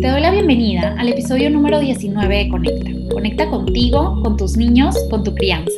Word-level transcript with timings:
Te 0.00 0.06
doy 0.06 0.20
la 0.20 0.30
bienvenida 0.30 0.94
al 0.96 1.08
episodio 1.08 1.50
número 1.50 1.80
19 1.80 2.36
de 2.36 2.48
Conecta. 2.48 2.90
Conecta 3.12 3.50
contigo, 3.50 4.22
con 4.22 4.36
tus 4.36 4.56
niños, 4.56 4.94
con 5.10 5.24
tu 5.24 5.34
crianza. 5.34 5.72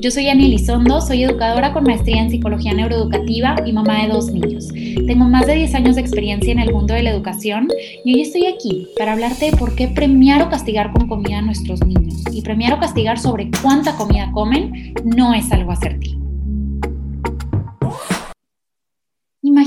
Yo 0.00 0.12
soy 0.12 0.28
Ani 0.28 0.46
Elizondo, 0.46 1.00
soy 1.00 1.24
educadora 1.24 1.72
con 1.72 1.82
maestría 1.82 2.22
en 2.22 2.30
psicología 2.30 2.72
neuroeducativa 2.72 3.56
y 3.66 3.72
mamá 3.72 4.02
de 4.02 4.12
dos 4.12 4.30
niños. 4.30 4.68
Tengo 4.68 5.24
más 5.24 5.48
de 5.48 5.56
10 5.56 5.74
años 5.74 5.96
de 5.96 6.02
experiencia 6.02 6.52
en 6.52 6.60
el 6.60 6.72
mundo 6.72 6.94
de 6.94 7.02
la 7.02 7.10
educación 7.10 7.66
y 8.04 8.14
hoy 8.14 8.20
estoy 8.20 8.46
aquí 8.46 8.86
para 8.96 9.14
hablarte 9.14 9.50
de 9.50 9.56
por 9.56 9.74
qué 9.74 9.88
premiar 9.88 10.40
o 10.42 10.50
castigar 10.50 10.92
con 10.92 11.08
comida 11.08 11.38
a 11.38 11.42
nuestros 11.42 11.84
niños. 11.84 12.22
Y 12.30 12.42
premiar 12.42 12.74
o 12.74 12.78
castigar 12.78 13.18
sobre 13.18 13.50
cuánta 13.60 13.96
comida 13.96 14.30
comen 14.32 14.94
no 15.04 15.34
es 15.34 15.50
algo 15.50 15.72
asertivo. 15.72 16.17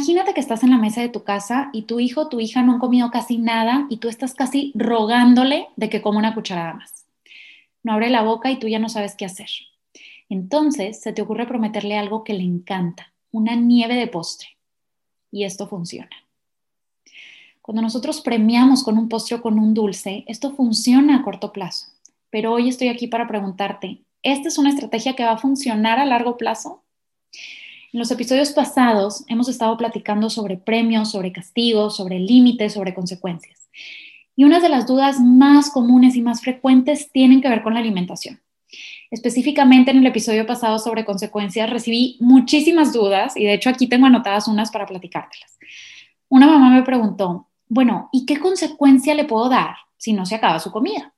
Imagínate 0.01 0.33
que 0.33 0.39
estás 0.39 0.63
en 0.63 0.71
la 0.71 0.79
mesa 0.79 0.99
de 0.99 1.09
tu 1.09 1.23
casa 1.23 1.69
y 1.73 1.83
tu 1.83 1.99
hijo 1.99 2.21
o 2.21 2.27
tu 2.27 2.39
hija 2.39 2.63
no 2.63 2.71
han 2.73 2.79
comido 2.79 3.11
casi 3.11 3.37
nada 3.37 3.85
y 3.87 3.97
tú 3.97 4.09
estás 4.09 4.33
casi 4.33 4.71
rogándole 4.73 5.67
de 5.75 5.91
que 5.91 6.01
coma 6.01 6.17
una 6.17 6.33
cucharada 6.33 6.73
más. 6.73 7.05
No 7.83 7.93
abre 7.93 8.09
la 8.09 8.23
boca 8.23 8.49
y 8.49 8.57
tú 8.57 8.67
ya 8.67 8.79
no 8.79 8.89
sabes 8.89 9.13
qué 9.15 9.25
hacer. 9.25 9.49
Entonces 10.27 10.99
se 10.99 11.13
te 11.13 11.21
ocurre 11.21 11.45
prometerle 11.45 11.99
algo 11.99 12.23
que 12.23 12.33
le 12.33 12.41
encanta, 12.41 13.13
una 13.29 13.55
nieve 13.55 13.93
de 13.93 14.07
postre. 14.07 14.57
Y 15.31 15.43
esto 15.43 15.67
funciona. 15.67 16.09
Cuando 17.61 17.83
nosotros 17.83 18.21
premiamos 18.21 18.83
con 18.83 18.97
un 18.97 19.07
postre 19.07 19.35
o 19.35 19.41
con 19.43 19.59
un 19.59 19.75
dulce, 19.75 20.23
esto 20.25 20.55
funciona 20.55 21.17
a 21.17 21.23
corto 21.23 21.53
plazo. 21.53 21.89
Pero 22.31 22.53
hoy 22.53 22.69
estoy 22.69 22.87
aquí 22.87 23.05
para 23.05 23.27
preguntarte, 23.27 24.01
¿esta 24.23 24.47
es 24.47 24.57
una 24.57 24.71
estrategia 24.71 25.15
que 25.15 25.25
va 25.25 25.33
a 25.33 25.37
funcionar 25.37 25.99
a 25.99 26.05
largo 26.05 26.37
plazo? 26.37 26.81
En 27.93 27.99
los 27.99 28.09
episodios 28.09 28.51
pasados 28.51 29.25
hemos 29.27 29.49
estado 29.49 29.75
platicando 29.75 30.29
sobre 30.29 30.55
premios, 30.55 31.11
sobre 31.11 31.33
castigos, 31.33 31.97
sobre 31.97 32.19
límites, 32.19 32.73
sobre 32.73 32.93
consecuencias. 32.93 33.69
Y 34.33 34.45
una 34.45 34.61
de 34.61 34.69
las 34.69 34.87
dudas 34.87 35.19
más 35.19 35.69
comunes 35.69 36.15
y 36.15 36.21
más 36.21 36.39
frecuentes 36.39 37.11
tienen 37.11 37.41
que 37.41 37.49
ver 37.49 37.61
con 37.61 37.73
la 37.73 37.81
alimentación. 37.81 38.39
Específicamente 39.09 39.91
en 39.91 39.97
el 39.97 40.05
episodio 40.05 40.47
pasado 40.47 40.79
sobre 40.79 41.03
consecuencias 41.03 41.69
recibí 41.69 42.15
muchísimas 42.21 42.93
dudas 42.93 43.35
y 43.35 43.43
de 43.43 43.55
hecho 43.55 43.69
aquí 43.69 43.87
tengo 43.87 44.05
anotadas 44.05 44.47
unas 44.47 44.71
para 44.71 44.85
platicártelas. 44.85 45.59
Una 46.29 46.47
mamá 46.47 46.69
me 46.69 46.83
preguntó, 46.83 47.49
bueno, 47.67 48.07
¿y 48.13 48.25
qué 48.25 48.39
consecuencia 48.39 49.13
le 49.15 49.25
puedo 49.25 49.49
dar 49.49 49.75
si 49.97 50.13
no 50.13 50.25
se 50.25 50.35
acaba 50.35 50.59
su 50.59 50.71
comida? 50.71 51.13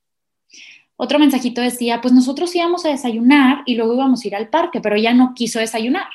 Otro 0.95 1.19
mensajito 1.19 1.61
decía, 1.61 2.01
pues 2.01 2.15
nosotros 2.15 2.55
íbamos 2.55 2.83
a 2.83 2.89
desayunar 2.89 3.61
y 3.67 3.75
luego 3.75 3.93
íbamos 3.93 4.23
a 4.23 4.27
ir 4.27 4.35
al 4.35 4.49
parque, 4.49 4.81
pero 4.81 4.95
ella 4.95 5.13
no 5.13 5.35
quiso 5.35 5.59
desayunar. 5.59 6.07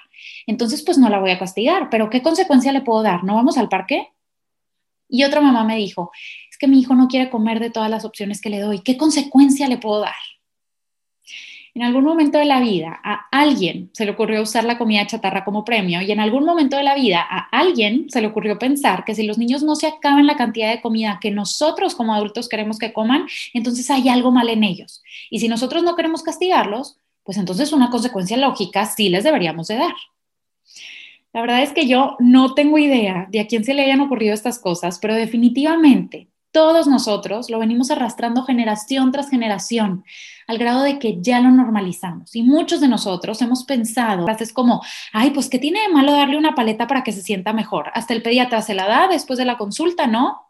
Entonces, 0.48 0.82
pues 0.82 0.96
no 0.96 1.10
la 1.10 1.20
voy 1.20 1.30
a 1.30 1.38
castigar, 1.38 1.90
pero 1.90 2.08
¿qué 2.08 2.22
consecuencia 2.22 2.72
le 2.72 2.80
puedo 2.80 3.02
dar? 3.02 3.22
¿No 3.22 3.34
vamos 3.34 3.58
al 3.58 3.68
parque? 3.68 4.14
Y 5.06 5.24
otra 5.24 5.42
mamá 5.42 5.62
me 5.62 5.76
dijo, 5.76 6.10
es 6.50 6.56
que 6.56 6.66
mi 6.66 6.80
hijo 6.80 6.94
no 6.94 7.06
quiere 7.06 7.28
comer 7.28 7.60
de 7.60 7.68
todas 7.68 7.90
las 7.90 8.06
opciones 8.06 8.40
que 8.40 8.48
le 8.48 8.60
doy. 8.60 8.80
¿Qué 8.80 8.96
consecuencia 8.96 9.68
le 9.68 9.76
puedo 9.76 10.00
dar? 10.00 10.14
En 11.74 11.82
algún 11.82 12.04
momento 12.04 12.38
de 12.38 12.46
la 12.46 12.60
vida 12.60 12.98
a 13.04 13.26
alguien 13.30 13.90
se 13.92 14.06
le 14.06 14.12
ocurrió 14.12 14.40
usar 14.40 14.64
la 14.64 14.78
comida 14.78 15.06
chatarra 15.06 15.44
como 15.44 15.66
premio 15.66 16.00
y 16.00 16.10
en 16.10 16.18
algún 16.18 16.46
momento 16.46 16.78
de 16.78 16.82
la 16.82 16.94
vida 16.94 17.20
a 17.20 17.46
alguien 17.52 18.08
se 18.08 18.22
le 18.22 18.28
ocurrió 18.28 18.58
pensar 18.58 19.04
que 19.04 19.14
si 19.14 19.26
los 19.26 19.36
niños 19.36 19.62
no 19.62 19.76
se 19.76 19.86
acaban 19.86 20.26
la 20.26 20.38
cantidad 20.38 20.70
de 20.70 20.80
comida 20.80 21.18
que 21.20 21.30
nosotros 21.30 21.94
como 21.94 22.14
adultos 22.14 22.48
queremos 22.48 22.78
que 22.78 22.94
coman, 22.94 23.26
entonces 23.52 23.90
hay 23.90 24.08
algo 24.08 24.32
mal 24.32 24.48
en 24.48 24.64
ellos. 24.64 25.02
Y 25.28 25.40
si 25.40 25.48
nosotros 25.48 25.82
no 25.82 25.94
queremos 25.94 26.22
castigarlos, 26.22 26.96
pues 27.22 27.36
entonces 27.36 27.70
una 27.74 27.90
consecuencia 27.90 28.38
lógica 28.38 28.86
sí 28.86 29.10
les 29.10 29.24
deberíamos 29.24 29.68
de 29.68 29.76
dar. 29.76 29.94
La 31.32 31.40
verdad 31.42 31.62
es 31.62 31.72
que 31.72 31.86
yo 31.86 32.16
no 32.20 32.54
tengo 32.54 32.78
idea 32.78 33.26
de 33.30 33.40
a 33.40 33.46
quién 33.46 33.64
se 33.64 33.74
le 33.74 33.84
hayan 33.84 34.00
ocurrido 34.00 34.34
estas 34.34 34.58
cosas, 34.58 34.98
pero 34.98 35.14
definitivamente 35.14 36.28
todos 36.50 36.86
nosotros 36.86 37.50
lo 37.50 37.58
venimos 37.58 37.90
arrastrando 37.90 38.42
generación 38.42 39.12
tras 39.12 39.28
generación, 39.28 40.04
al 40.46 40.58
grado 40.58 40.82
de 40.82 40.98
que 40.98 41.18
ya 41.20 41.40
lo 41.40 41.50
normalizamos. 41.50 42.34
Y 42.34 42.42
muchos 42.42 42.80
de 42.80 42.88
nosotros 42.88 43.40
hemos 43.42 43.64
pensado 43.64 44.24
frases 44.24 44.52
como, 44.52 44.82
ay, 45.12 45.30
pues 45.30 45.48
¿qué 45.48 45.58
tiene 45.58 45.80
de 45.82 45.88
malo 45.88 46.12
darle 46.12 46.38
una 46.38 46.54
paleta 46.54 46.86
para 46.86 47.04
que 47.04 47.12
se 47.12 47.22
sienta 47.22 47.52
mejor? 47.52 47.90
Hasta 47.94 48.14
el 48.14 48.22
pediatra 48.22 48.62
se 48.62 48.74
la 48.74 48.88
da 48.88 49.08
después 49.08 49.38
de 49.38 49.44
la 49.44 49.58
consulta, 49.58 50.06
¿no? 50.06 50.42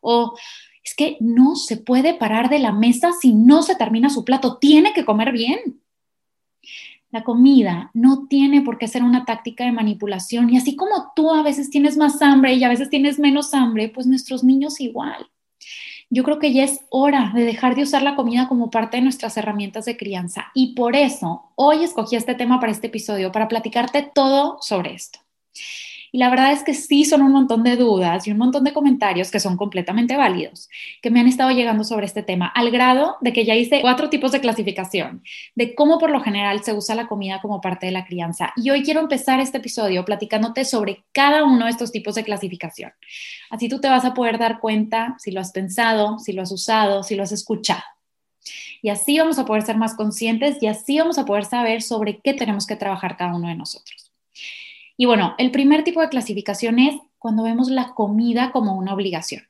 O 0.00 0.34
es 0.82 0.94
que 0.94 1.16
no 1.20 1.54
se 1.54 1.76
puede 1.76 2.14
parar 2.14 2.50
de 2.50 2.58
la 2.58 2.72
mesa 2.72 3.12
si 3.18 3.32
no 3.32 3.62
se 3.62 3.76
termina 3.76 4.10
su 4.10 4.24
plato, 4.24 4.58
tiene 4.58 4.92
que 4.92 5.04
comer 5.04 5.30
bien. 5.32 5.81
La 7.12 7.22
comida 7.22 7.90
no 7.92 8.26
tiene 8.26 8.62
por 8.62 8.78
qué 8.78 8.88
ser 8.88 9.02
una 9.02 9.26
táctica 9.26 9.64
de 9.64 9.72
manipulación 9.72 10.48
y 10.48 10.56
así 10.56 10.76
como 10.76 11.12
tú 11.14 11.30
a 11.30 11.42
veces 11.42 11.68
tienes 11.68 11.98
más 11.98 12.22
hambre 12.22 12.54
y 12.54 12.64
a 12.64 12.70
veces 12.70 12.88
tienes 12.88 13.18
menos 13.18 13.52
hambre, 13.52 13.90
pues 13.90 14.06
nuestros 14.06 14.42
niños 14.42 14.80
igual. 14.80 15.28
Yo 16.08 16.24
creo 16.24 16.38
que 16.38 16.52
ya 16.52 16.64
es 16.64 16.80
hora 16.88 17.32
de 17.34 17.44
dejar 17.44 17.74
de 17.74 17.82
usar 17.82 18.02
la 18.02 18.16
comida 18.16 18.48
como 18.48 18.70
parte 18.70 18.96
de 18.96 19.02
nuestras 19.02 19.36
herramientas 19.36 19.84
de 19.84 19.96
crianza 19.96 20.46
y 20.54 20.74
por 20.74 20.96
eso 20.96 21.52
hoy 21.54 21.84
escogí 21.84 22.16
este 22.16 22.34
tema 22.34 22.60
para 22.60 22.72
este 22.72 22.86
episodio, 22.86 23.30
para 23.30 23.48
platicarte 23.48 24.10
todo 24.14 24.56
sobre 24.62 24.94
esto. 24.94 25.18
Y 26.12 26.18
la 26.18 26.28
verdad 26.28 26.52
es 26.52 26.62
que 26.62 26.74
sí 26.74 27.06
son 27.06 27.22
un 27.22 27.32
montón 27.32 27.64
de 27.64 27.76
dudas 27.76 28.26
y 28.26 28.30
un 28.30 28.38
montón 28.38 28.64
de 28.64 28.74
comentarios 28.74 29.30
que 29.30 29.40
son 29.40 29.56
completamente 29.56 30.16
válidos, 30.18 30.68
que 31.00 31.10
me 31.10 31.20
han 31.20 31.26
estado 31.26 31.50
llegando 31.50 31.84
sobre 31.84 32.04
este 32.04 32.22
tema, 32.22 32.46
al 32.46 32.70
grado 32.70 33.16
de 33.22 33.32
que 33.32 33.46
ya 33.46 33.54
hice 33.54 33.80
cuatro 33.80 34.10
tipos 34.10 34.30
de 34.30 34.40
clasificación 34.40 35.22
de 35.54 35.74
cómo 35.74 35.98
por 35.98 36.10
lo 36.10 36.20
general 36.20 36.62
se 36.62 36.74
usa 36.74 36.94
la 36.94 37.08
comida 37.08 37.40
como 37.40 37.62
parte 37.62 37.86
de 37.86 37.92
la 37.92 38.04
crianza. 38.04 38.52
Y 38.56 38.68
hoy 38.68 38.82
quiero 38.82 39.00
empezar 39.00 39.40
este 39.40 39.56
episodio 39.58 40.04
platicándote 40.04 40.66
sobre 40.66 41.04
cada 41.12 41.44
uno 41.44 41.64
de 41.64 41.70
estos 41.70 41.92
tipos 41.92 42.14
de 42.14 42.24
clasificación. 42.24 42.92
Así 43.48 43.70
tú 43.70 43.80
te 43.80 43.88
vas 43.88 44.04
a 44.04 44.12
poder 44.12 44.38
dar 44.38 44.60
cuenta 44.60 45.16
si 45.18 45.30
lo 45.30 45.40
has 45.40 45.50
pensado, 45.52 46.18
si 46.18 46.32
lo 46.32 46.42
has 46.42 46.52
usado, 46.52 47.02
si 47.02 47.14
lo 47.14 47.22
has 47.22 47.32
escuchado. 47.32 47.82
Y 48.82 48.90
así 48.90 49.18
vamos 49.18 49.38
a 49.38 49.46
poder 49.46 49.62
ser 49.62 49.76
más 49.76 49.94
conscientes 49.94 50.62
y 50.62 50.66
así 50.66 50.98
vamos 50.98 51.16
a 51.16 51.24
poder 51.24 51.44
saber 51.44 51.80
sobre 51.80 52.18
qué 52.18 52.34
tenemos 52.34 52.66
que 52.66 52.76
trabajar 52.76 53.16
cada 53.16 53.34
uno 53.34 53.48
de 53.48 53.54
nosotros. 53.54 54.01
Y 54.96 55.06
bueno, 55.06 55.34
el 55.38 55.50
primer 55.50 55.84
tipo 55.84 56.00
de 56.00 56.08
clasificación 56.08 56.78
es 56.78 56.96
cuando 57.18 57.44
vemos 57.44 57.68
la 57.70 57.94
comida 57.94 58.52
como 58.52 58.74
una 58.76 58.94
obligación. 58.94 59.42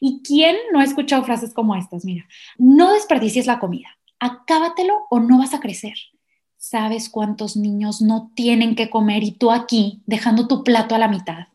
¿Y 0.00 0.22
quién 0.22 0.56
no 0.72 0.80
ha 0.80 0.84
escuchado 0.84 1.24
frases 1.24 1.52
como 1.52 1.74
estas? 1.74 2.04
Mira, 2.04 2.26
no 2.56 2.92
desperdicies 2.92 3.46
la 3.46 3.58
comida, 3.58 3.88
acábatelo 4.18 5.06
o 5.10 5.20
no 5.20 5.38
vas 5.38 5.54
a 5.54 5.60
crecer. 5.60 5.94
¿Sabes 6.56 7.08
cuántos 7.08 7.56
niños 7.56 8.00
no 8.00 8.32
tienen 8.34 8.74
que 8.74 8.90
comer 8.90 9.22
y 9.22 9.32
tú 9.32 9.50
aquí 9.50 10.02
dejando 10.06 10.48
tu 10.48 10.64
plato 10.64 10.94
a 10.94 10.98
la 10.98 11.08
mitad? 11.08 11.48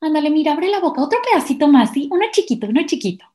Ándale, 0.00 0.30
mira, 0.30 0.52
abre 0.52 0.68
la 0.68 0.80
boca, 0.80 1.02
otro 1.02 1.18
pedacito 1.28 1.68
más, 1.68 1.90
¿sí? 1.92 2.08
Uno 2.10 2.24
chiquito, 2.30 2.66
uno 2.68 2.82
chiquito. 2.86 3.26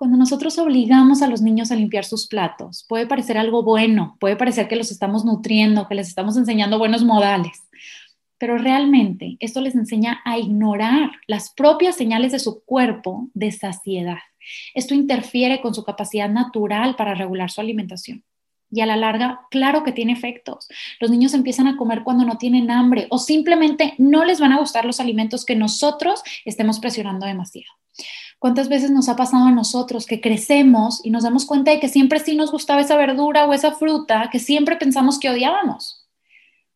Cuando 0.00 0.16
nosotros 0.16 0.56
obligamos 0.56 1.20
a 1.20 1.26
los 1.26 1.42
niños 1.42 1.70
a 1.70 1.76
limpiar 1.76 2.06
sus 2.06 2.26
platos, 2.26 2.86
puede 2.88 3.06
parecer 3.06 3.36
algo 3.36 3.62
bueno, 3.62 4.16
puede 4.18 4.34
parecer 4.34 4.66
que 4.66 4.76
los 4.76 4.90
estamos 4.90 5.26
nutriendo, 5.26 5.86
que 5.88 5.94
les 5.94 6.08
estamos 6.08 6.38
enseñando 6.38 6.78
buenos 6.78 7.04
modales, 7.04 7.68
pero 8.38 8.56
realmente 8.56 9.36
esto 9.40 9.60
les 9.60 9.74
enseña 9.74 10.22
a 10.24 10.38
ignorar 10.38 11.10
las 11.26 11.50
propias 11.50 11.96
señales 11.96 12.32
de 12.32 12.38
su 12.38 12.64
cuerpo 12.64 13.28
de 13.34 13.52
saciedad. 13.52 14.20
Esto 14.72 14.94
interfiere 14.94 15.60
con 15.60 15.74
su 15.74 15.84
capacidad 15.84 16.30
natural 16.30 16.96
para 16.96 17.14
regular 17.14 17.50
su 17.50 17.60
alimentación. 17.60 18.24
Y 18.70 18.80
a 18.80 18.86
la 18.86 18.96
larga, 18.96 19.42
claro 19.50 19.84
que 19.84 19.92
tiene 19.92 20.14
efectos. 20.14 20.66
Los 20.98 21.10
niños 21.10 21.34
empiezan 21.34 21.66
a 21.66 21.76
comer 21.76 22.04
cuando 22.04 22.24
no 22.24 22.38
tienen 22.38 22.70
hambre 22.70 23.06
o 23.10 23.18
simplemente 23.18 23.92
no 23.98 24.24
les 24.24 24.40
van 24.40 24.52
a 24.52 24.60
gustar 24.60 24.86
los 24.86 24.98
alimentos 24.98 25.44
que 25.44 25.56
nosotros 25.56 26.22
estemos 26.46 26.80
presionando 26.80 27.26
demasiado. 27.26 27.70
¿Cuántas 28.40 28.70
veces 28.70 28.90
nos 28.90 29.10
ha 29.10 29.16
pasado 29.16 29.44
a 29.44 29.50
nosotros 29.50 30.06
que 30.06 30.22
crecemos 30.22 31.04
y 31.04 31.10
nos 31.10 31.24
damos 31.24 31.44
cuenta 31.44 31.72
de 31.72 31.78
que 31.78 31.90
siempre 31.90 32.20
sí 32.20 32.34
nos 32.34 32.50
gustaba 32.50 32.80
esa 32.80 32.96
verdura 32.96 33.44
o 33.44 33.52
esa 33.52 33.72
fruta 33.72 34.30
que 34.32 34.38
siempre 34.38 34.76
pensamos 34.76 35.18
que 35.18 35.28
odiábamos? 35.28 36.06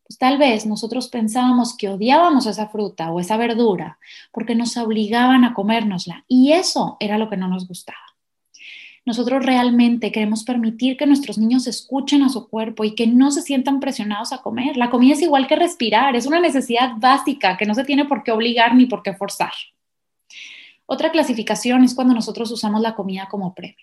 Pues 0.05 0.19
tal 0.19 0.37
vez 0.37 0.67
nosotros 0.67 1.07
pensábamos 1.07 1.75
que 1.75 1.89
odiábamos 1.89 2.45
esa 2.45 2.67
fruta 2.67 3.09
o 3.09 3.19
esa 3.19 3.35
verdura 3.35 3.97
porque 4.31 4.53
nos 4.53 4.77
obligaban 4.77 5.43
a 5.43 5.55
comérnosla 5.55 6.23
y 6.27 6.51
eso 6.51 6.97
era 6.99 7.17
lo 7.17 7.31
que 7.31 7.37
no 7.37 7.47
nos 7.47 7.67
gustaba. 7.67 7.97
Nosotros 9.03 9.43
realmente 9.43 10.11
queremos 10.11 10.43
permitir 10.43 10.97
que 10.97 11.07
nuestros 11.07 11.39
niños 11.39 11.65
escuchen 11.65 12.21
a 12.21 12.29
su 12.29 12.47
cuerpo 12.47 12.83
y 12.83 12.93
que 12.93 13.07
no 13.07 13.31
se 13.31 13.41
sientan 13.41 13.79
presionados 13.79 14.33
a 14.33 14.43
comer. 14.43 14.77
La 14.77 14.91
comida 14.91 15.15
es 15.15 15.21
igual 15.23 15.47
que 15.47 15.55
respirar, 15.55 16.15
es 16.15 16.27
una 16.27 16.39
necesidad 16.39 16.91
básica 16.97 17.57
que 17.57 17.65
no 17.65 17.73
se 17.73 17.85
tiene 17.85 18.05
por 18.05 18.21
qué 18.21 18.31
obligar 18.31 18.75
ni 18.75 18.85
por 18.85 19.01
qué 19.01 19.15
forzar. 19.15 19.53
Otra 20.85 21.11
clasificación 21.11 21.83
es 21.83 21.95
cuando 21.95 22.13
nosotros 22.13 22.51
usamos 22.51 22.81
la 22.81 22.95
comida 22.95 23.27
como 23.29 23.53
premio. 23.53 23.75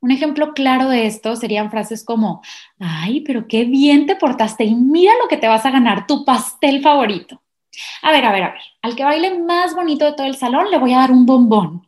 Un 0.00 0.10
ejemplo 0.10 0.52
claro 0.52 0.88
de 0.88 1.06
esto 1.06 1.34
serían 1.36 1.70
frases 1.70 2.04
como, 2.04 2.42
ay, 2.78 3.22
pero 3.22 3.48
qué 3.48 3.64
bien 3.64 4.06
te 4.06 4.16
portaste 4.16 4.64
y 4.64 4.74
mira 4.74 5.12
lo 5.20 5.28
que 5.28 5.38
te 5.38 5.48
vas 5.48 5.64
a 5.64 5.70
ganar, 5.70 6.06
tu 6.06 6.24
pastel 6.24 6.82
favorito. 6.82 7.42
A 8.02 8.12
ver, 8.12 8.24
a 8.24 8.32
ver, 8.32 8.42
a 8.42 8.52
ver, 8.52 8.60
al 8.82 8.94
que 8.94 9.04
baile 9.04 9.38
más 9.38 9.74
bonito 9.74 10.04
de 10.04 10.12
todo 10.12 10.26
el 10.26 10.36
salón 10.36 10.70
le 10.70 10.78
voy 10.78 10.92
a 10.92 10.98
dar 10.98 11.10
un 11.10 11.26
bombón. 11.26 11.86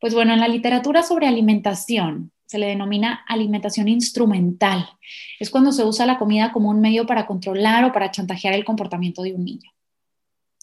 Pues 0.00 0.14
bueno, 0.14 0.32
en 0.32 0.40
la 0.40 0.48
literatura 0.48 1.02
sobre 1.02 1.26
alimentación 1.26 2.32
se 2.46 2.58
le 2.58 2.66
denomina 2.66 3.24
alimentación 3.28 3.86
instrumental. 3.88 4.88
Es 5.38 5.50
cuando 5.50 5.70
se 5.70 5.84
usa 5.84 6.06
la 6.06 6.18
comida 6.18 6.50
como 6.52 6.70
un 6.70 6.80
medio 6.80 7.06
para 7.06 7.26
controlar 7.26 7.84
o 7.84 7.92
para 7.92 8.10
chantajear 8.10 8.54
el 8.54 8.64
comportamiento 8.64 9.22
de 9.22 9.34
un 9.34 9.44
niño. 9.44 9.70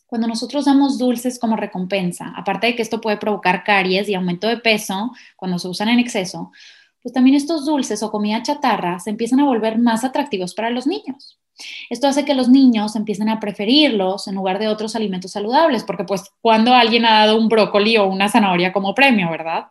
Cuando 0.07 0.27
nosotros 0.27 0.63
damos 0.65 0.98
dulces 0.98 1.38
como 1.38 1.57
recompensa, 1.57 2.33
aparte 2.36 2.68
de 2.68 2.75
que 2.75 2.81
esto 2.81 3.01
puede 3.01 3.18
provocar 3.18 3.63
caries 3.63 4.07
y 4.07 4.15
aumento 4.15 4.48
de 4.48 4.57
peso 4.57 5.12
cuando 5.36 5.59
se 5.59 5.68
usan 5.68 5.89
en 5.89 6.00
exceso, 6.00 6.51
pues 7.04 7.13
también 7.13 7.36
estos 7.36 7.65
dulces 7.65 8.01
o 8.04 8.09
comida 8.09 8.42
chatarra 8.42 9.00
se 9.00 9.09
empiezan 9.09 9.42
a 9.42 9.45
volver 9.45 9.77
más 9.77 10.06
atractivos 10.06 10.54
para 10.54 10.69
los 10.69 10.88
niños. 10.88 11.38
Esto 11.89 12.07
hace 12.07 12.24
que 12.24 12.36
los 12.36 12.50
niños 12.50 12.95
empiecen 12.95 13.30
a 13.30 13.39
preferirlos 13.39 14.27
en 14.27 14.36
lugar 14.36 14.59
de 14.59 14.69
otros 14.69 14.95
alimentos 14.95 15.31
saludables, 15.31 15.83
porque 15.83 16.06
pues 16.06 16.24
cuando 16.42 16.74
alguien 16.74 17.06
ha 17.06 17.25
dado 17.25 17.38
un 17.38 17.50
brócoli 17.50 17.98
o 17.98 18.07
una 18.07 18.30
zanahoria 18.30 18.71
como 18.71 18.95
premio, 18.95 19.30
¿verdad? 19.30 19.68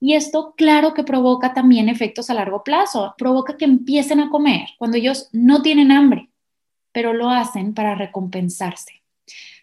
Y 0.00 0.14
esto, 0.14 0.54
claro 0.56 0.94
que 0.94 1.04
provoca 1.04 1.54
también 1.54 1.88
efectos 1.88 2.28
a 2.28 2.34
largo 2.34 2.64
plazo, 2.64 3.14
provoca 3.16 3.56
que 3.56 3.64
empiecen 3.64 4.20
a 4.20 4.30
comer 4.30 4.68
cuando 4.76 4.96
ellos 4.96 5.28
no 5.32 5.62
tienen 5.62 5.92
hambre, 5.92 6.28
pero 6.90 7.12
lo 7.12 7.30
hacen 7.30 7.72
para 7.72 7.94
recompensarse. 7.94 9.02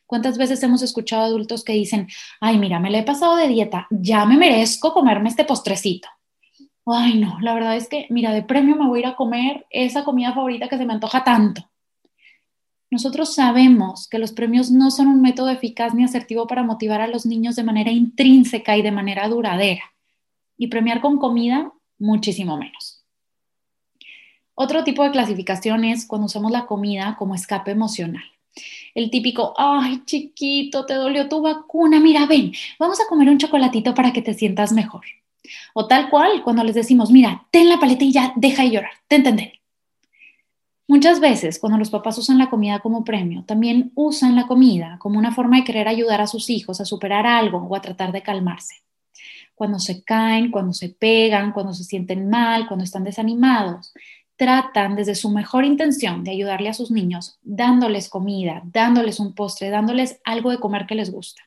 ¿Cuántas 0.10 0.40
veces 0.40 0.64
hemos 0.64 0.82
escuchado 0.82 1.22
adultos 1.22 1.64
que 1.64 1.74
dicen, 1.74 2.08
ay, 2.42 2.58
mira, 2.58 2.80
me 2.80 2.90
le 2.90 2.98
he 2.98 3.04
pasado 3.04 3.36
de 3.36 3.48
dieta, 3.48 3.86
ya 3.92 4.26
me 4.26 4.38
merezco 4.38 4.92
comerme 4.92 5.30
este 5.30 5.46
postrecito? 5.46 6.10
Ay, 6.88 7.20
no, 7.20 7.38
la 7.42 7.54
verdad 7.54 7.78
es 7.78 7.88
que, 7.88 8.08
mira, 8.10 8.34
de 8.34 8.42
premio 8.42 8.76
me 8.76 8.88
voy 8.88 8.98
a 8.98 9.02
ir 9.02 9.06
a 9.06 9.16
comer 9.16 9.68
esa 9.70 10.04
comida 10.04 10.34
favorita 10.34 10.68
que 10.68 10.80
se 10.80 10.86
me 10.88 10.94
antoja 10.94 11.24
tanto. 11.24 11.70
Nosotros 12.90 13.36
sabemos 13.36 14.08
que 14.08 14.18
los 14.18 14.32
premios 14.32 14.72
no 14.72 14.90
son 14.90 15.10
un 15.10 15.22
método 15.22 15.52
eficaz 15.52 15.94
ni 15.94 16.04
asertivo 16.04 16.48
para 16.48 16.64
motivar 16.64 17.02
a 17.02 17.08
los 17.08 17.28
niños 17.28 17.56
de 17.56 17.62
manera 17.62 17.92
intrínseca 17.92 18.76
y 18.76 18.82
de 18.82 18.92
manera 18.92 19.30
duradera 19.30 19.84
y 20.58 20.70
premiar 20.70 21.02
con 21.02 21.20
comida 21.20 21.72
muchísimo 22.00 22.58
menos. 22.58 23.06
Otro 24.56 24.84
tipo 24.84 25.04
de 25.04 25.12
clasificación 25.12 25.86
es 25.86 26.08
cuando 26.08 26.26
usamos 26.26 26.52
la 26.52 26.66
comida 26.66 27.16
como 27.20 27.36
escape 27.36 27.70
emocional. 27.70 28.24
El 29.00 29.10
típico, 29.10 29.54
ay 29.58 30.04
chiquito, 30.04 30.86
te 30.86 30.96
dolió 30.96 31.30
tu 31.30 31.42
vacuna, 31.42 32.02
mira, 32.02 32.26
ven, 32.26 32.52
vamos 32.78 33.00
a 33.00 33.08
comer 33.08 33.30
un 33.30 33.38
chocolatito 33.38 33.94
para 33.94 34.12
que 34.12 34.22
te 34.22 34.34
sientas 34.34 34.74
mejor. 34.74 35.06
O 35.74 35.88
tal 35.88 36.10
cual, 36.10 36.44
cuando 36.44 36.66
les 36.66 36.76
decimos, 36.76 37.10
mira, 37.10 37.48
ten 37.50 37.70
la 37.70 37.80
paleta 37.80 38.04
y 38.04 38.12
ya, 38.12 38.34
deja 38.36 38.64
de 38.64 38.72
llorar, 38.72 38.92
te 39.08 39.16
entenderé. 39.16 39.62
Muchas 40.86 41.22
veces, 41.22 41.60
cuando 41.60 41.78
los 41.78 41.90
papás 41.90 42.18
usan 42.18 42.40
la 42.40 42.50
comida 42.50 42.80
como 42.80 43.06
premio, 43.06 43.46
también 43.46 43.94
usan 43.96 44.36
la 44.36 44.48
comida 44.48 44.98
como 45.00 45.18
una 45.18 45.34
forma 45.34 45.56
de 45.56 45.64
querer 45.64 45.88
ayudar 45.88 46.20
a 46.20 46.28
sus 46.28 46.50
hijos 46.50 46.82
a 46.82 46.86
superar 46.86 47.26
algo 47.26 47.60
o 47.60 47.76
a 47.78 47.82
tratar 47.82 48.12
de 48.12 48.22
calmarse 48.22 48.84
cuando 49.60 49.78
se 49.80 50.04
caen, 50.04 50.52
cuando 50.52 50.72
se 50.72 50.88
pegan, 50.88 51.52
cuando 51.52 51.74
se 51.74 51.84
sienten 51.84 52.30
mal, 52.30 52.66
cuando 52.66 52.86
están 52.86 53.04
desanimados, 53.04 53.94
tratan 54.40 54.96
desde 54.96 55.16
su 55.16 55.30
mejor 55.30 55.66
intención 55.66 56.24
de 56.24 56.32
ayudarle 56.32 56.70
a 56.70 56.74
sus 56.74 56.92
niños, 56.92 57.38
dándoles 57.44 58.08
comida, 58.08 58.62
dándoles 58.64 59.20
un 59.20 59.36
postre, 59.36 59.70
dándoles 59.70 60.22
algo 60.24 60.50
de 60.50 60.60
comer 60.60 60.88
que 60.88 60.96
les 60.96 61.12
gusta. 61.12 61.44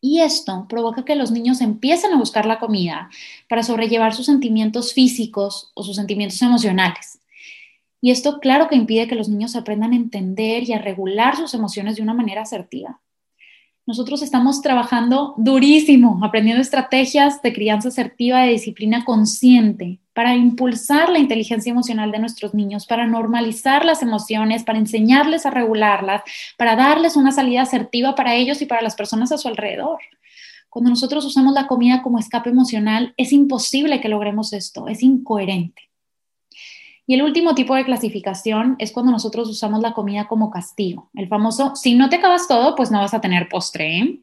Y 0.00 0.20
esto 0.20 0.66
provoca 0.68 1.04
que 1.04 1.16
los 1.16 1.32
niños 1.32 1.60
empiecen 1.60 2.12
a 2.12 2.16
buscar 2.16 2.46
la 2.46 2.60
comida 2.60 3.10
para 3.48 3.64
sobrellevar 3.64 4.14
sus 4.14 4.26
sentimientos 4.26 4.92
físicos 4.92 5.72
o 5.74 5.82
sus 5.82 5.96
sentimientos 5.96 6.40
emocionales. 6.40 7.18
Y 8.00 8.12
esto 8.12 8.38
claro 8.38 8.68
que 8.68 8.76
impide 8.76 9.08
que 9.08 9.16
los 9.16 9.28
niños 9.28 9.56
aprendan 9.56 9.92
a 9.92 9.96
entender 9.96 10.62
y 10.62 10.72
a 10.72 10.78
regular 10.78 11.34
sus 11.36 11.52
emociones 11.52 11.96
de 11.96 12.02
una 12.02 12.14
manera 12.14 12.42
asertiva 12.42 13.00
nosotros 13.86 14.22
estamos 14.22 14.62
trabajando 14.62 15.34
durísimo, 15.36 16.18
aprendiendo 16.22 16.62
estrategias 16.62 17.42
de 17.42 17.52
crianza 17.52 17.88
asertiva, 17.88 18.40
de 18.40 18.52
disciplina 18.52 19.04
consciente, 19.04 19.98
para 20.14 20.34
impulsar 20.34 21.10
la 21.10 21.18
inteligencia 21.18 21.70
emocional 21.70 22.10
de 22.10 22.18
nuestros 22.18 22.54
niños, 22.54 22.86
para 22.86 23.06
normalizar 23.06 23.84
las 23.84 24.00
emociones, 24.00 24.64
para 24.64 24.78
enseñarles 24.78 25.44
a 25.44 25.50
regularlas, 25.50 26.22
para 26.56 26.76
darles 26.76 27.16
una 27.16 27.32
salida 27.32 27.62
asertiva 27.62 28.14
para 28.14 28.34
ellos 28.34 28.62
y 28.62 28.66
para 28.66 28.80
las 28.80 28.94
personas 28.94 29.32
a 29.32 29.38
su 29.38 29.48
alrededor. 29.48 29.98
Cuando 30.70 30.90
nosotros 30.90 31.24
usamos 31.24 31.52
la 31.52 31.66
comida 31.66 32.02
como 32.02 32.18
escape 32.18 32.50
emocional, 32.50 33.12
es 33.16 33.32
imposible 33.32 34.00
que 34.00 34.08
logremos 34.08 34.52
esto, 34.52 34.88
es 34.88 35.02
incoherente. 35.02 35.90
Y 37.06 37.14
el 37.14 37.22
último 37.22 37.54
tipo 37.54 37.74
de 37.74 37.84
clasificación 37.84 38.76
es 38.78 38.92
cuando 38.92 39.12
nosotros 39.12 39.48
usamos 39.48 39.80
la 39.82 39.92
comida 39.92 40.26
como 40.26 40.50
castigo. 40.50 41.10
El 41.14 41.28
famoso, 41.28 41.76
si 41.76 41.94
no 41.94 42.08
te 42.08 42.16
acabas 42.16 42.48
todo, 42.48 42.74
pues 42.74 42.90
no 42.90 43.00
vas 43.00 43.12
a 43.12 43.20
tener 43.20 43.48
postre. 43.48 43.98
¿eh? 43.98 44.20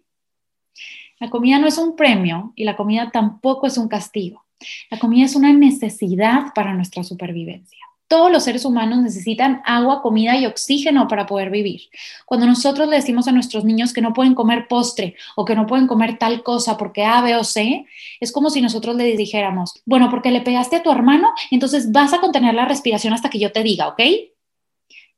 La 1.20 1.30
comida 1.30 1.60
no 1.60 1.68
es 1.68 1.78
un 1.78 1.96
premio 1.96 2.54
y 2.56 2.64
la 2.64 2.76
comida 2.76 3.12
tampoco 3.12 3.68
es 3.68 3.78
un 3.78 3.88
castigo. 3.88 4.44
La 4.90 4.98
comida 4.98 5.26
es 5.26 5.36
una 5.36 5.54
necesidad 5.54 6.54
para 6.56 6.74
nuestra 6.74 7.04
supervivencia. 7.04 7.86
Todos 8.12 8.30
los 8.30 8.44
seres 8.44 8.66
humanos 8.66 9.00
necesitan 9.00 9.62
agua, 9.64 10.02
comida 10.02 10.36
y 10.36 10.46
oxígeno 10.46 11.08
para 11.08 11.26
poder 11.26 11.50
vivir. 11.50 11.84
Cuando 12.26 12.46
nosotros 12.46 12.90
le 12.90 12.98
decimos 12.98 13.30
a 13.30 13.32
nuestros 13.32 13.64
niños 13.64 13.94
que 13.94 14.02
no 14.02 14.12
pueden 14.12 14.36
comer 14.36 14.68
postre 14.68 15.16
o 15.38 15.46
que 15.46 15.56
no 15.56 15.66
pueden 15.66 15.88
comer 15.88 16.18
tal 16.18 16.44
cosa 16.44 16.76
porque 16.76 17.06
A, 17.06 17.22
B 17.22 17.38
o 17.38 17.46
C, 17.46 17.86
es 18.20 18.34
como 18.34 18.50
si 18.50 18.60
nosotros 18.60 18.98
les 18.98 19.18
dijéramos, 19.18 19.82
bueno, 19.86 20.10
porque 20.10 20.30
le 20.30 20.42
pegaste 20.42 20.76
a 20.76 20.84
tu 20.84 20.92
hermano, 20.92 21.30
entonces 21.52 21.94
vas 21.94 22.12
a 22.12 22.20
contener 22.20 22.54
la 22.54 22.66
respiración 22.66 23.14
hasta 23.14 23.30
que 23.30 23.40
yo 23.40 23.54
te 23.54 23.64
diga, 23.64 23.88
¿ok? 23.88 24.02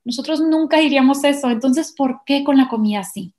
Nosotros 0.04 0.40
nunca 0.42 0.78
diríamos 0.78 1.24
eso, 1.24 1.50
entonces, 1.50 1.96
¿por 1.98 2.22
qué 2.28 2.44
con 2.44 2.58
la 2.58 2.68
comida 2.68 3.00
así? 3.00 3.34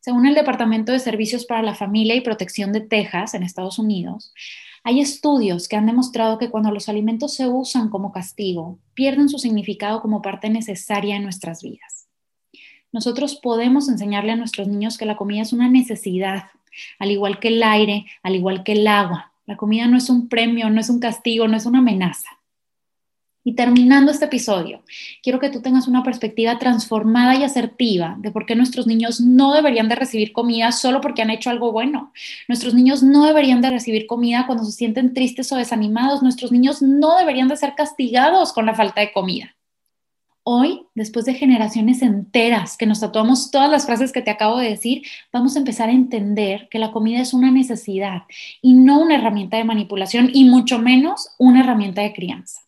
Según 0.00 0.24
el 0.24 0.34
Departamento 0.34 0.92
de 0.92 0.98
Servicios 0.98 1.44
para 1.44 1.60
la 1.60 1.74
Familia 1.74 2.14
y 2.14 2.22
Protección 2.22 2.72
de 2.72 2.80
Texas, 2.80 3.34
en 3.34 3.42
Estados 3.42 3.78
Unidos, 3.78 4.32
hay 4.86 5.00
estudios 5.00 5.66
que 5.66 5.74
han 5.74 5.84
demostrado 5.84 6.38
que 6.38 6.48
cuando 6.48 6.70
los 6.70 6.88
alimentos 6.88 7.34
se 7.34 7.48
usan 7.48 7.88
como 7.88 8.12
castigo, 8.12 8.78
pierden 8.94 9.28
su 9.28 9.36
significado 9.36 10.00
como 10.00 10.22
parte 10.22 10.48
necesaria 10.48 11.16
en 11.16 11.24
nuestras 11.24 11.60
vidas. 11.60 12.06
Nosotros 12.92 13.34
podemos 13.34 13.88
enseñarle 13.88 14.30
a 14.30 14.36
nuestros 14.36 14.68
niños 14.68 14.96
que 14.96 15.04
la 15.04 15.16
comida 15.16 15.42
es 15.42 15.52
una 15.52 15.68
necesidad, 15.68 16.44
al 17.00 17.10
igual 17.10 17.40
que 17.40 17.48
el 17.48 17.64
aire, 17.64 18.06
al 18.22 18.36
igual 18.36 18.62
que 18.62 18.74
el 18.74 18.86
agua. 18.86 19.32
La 19.44 19.56
comida 19.56 19.88
no 19.88 19.96
es 19.96 20.08
un 20.08 20.28
premio, 20.28 20.70
no 20.70 20.80
es 20.80 20.88
un 20.88 21.00
castigo, 21.00 21.48
no 21.48 21.56
es 21.56 21.66
una 21.66 21.80
amenaza. 21.80 22.35
Y 23.46 23.52
terminando 23.52 24.10
este 24.10 24.24
episodio, 24.24 24.82
quiero 25.22 25.38
que 25.38 25.50
tú 25.50 25.62
tengas 25.62 25.86
una 25.86 26.02
perspectiva 26.02 26.58
transformada 26.58 27.36
y 27.36 27.44
asertiva 27.44 28.16
de 28.18 28.32
por 28.32 28.44
qué 28.44 28.56
nuestros 28.56 28.88
niños 28.88 29.20
no 29.20 29.54
deberían 29.54 29.88
de 29.88 29.94
recibir 29.94 30.32
comida 30.32 30.72
solo 30.72 31.00
porque 31.00 31.22
han 31.22 31.30
hecho 31.30 31.50
algo 31.50 31.70
bueno. 31.70 32.12
Nuestros 32.48 32.74
niños 32.74 33.04
no 33.04 33.24
deberían 33.24 33.62
de 33.62 33.70
recibir 33.70 34.08
comida 34.08 34.46
cuando 34.48 34.64
se 34.64 34.72
sienten 34.72 35.14
tristes 35.14 35.52
o 35.52 35.56
desanimados. 35.56 36.24
Nuestros 36.24 36.50
niños 36.50 36.82
no 36.82 37.16
deberían 37.16 37.46
de 37.46 37.56
ser 37.56 37.76
castigados 37.76 38.52
con 38.52 38.66
la 38.66 38.74
falta 38.74 39.00
de 39.00 39.12
comida. 39.12 39.54
Hoy, 40.42 40.82
después 40.96 41.24
de 41.24 41.34
generaciones 41.34 42.02
enteras 42.02 42.76
que 42.76 42.86
nos 42.86 42.98
tatuamos 42.98 43.52
todas 43.52 43.70
las 43.70 43.86
frases 43.86 44.10
que 44.10 44.22
te 44.22 44.32
acabo 44.32 44.58
de 44.58 44.70
decir, 44.70 45.02
vamos 45.32 45.54
a 45.54 45.60
empezar 45.60 45.88
a 45.88 45.92
entender 45.92 46.66
que 46.68 46.80
la 46.80 46.90
comida 46.90 47.20
es 47.20 47.32
una 47.32 47.52
necesidad 47.52 48.22
y 48.60 48.74
no 48.74 49.00
una 49.00 49.14
herramienta 49.14 49.56
de 49.56 49.62
manipulación 49.62 50.30
y 50.34 50.46
mucho 50.46 50.80
menos 50.80 51.28
una 51.38 51.60
herramienta 51.60 52.02
de 52.02 52.12
crianza. 52.12 52.65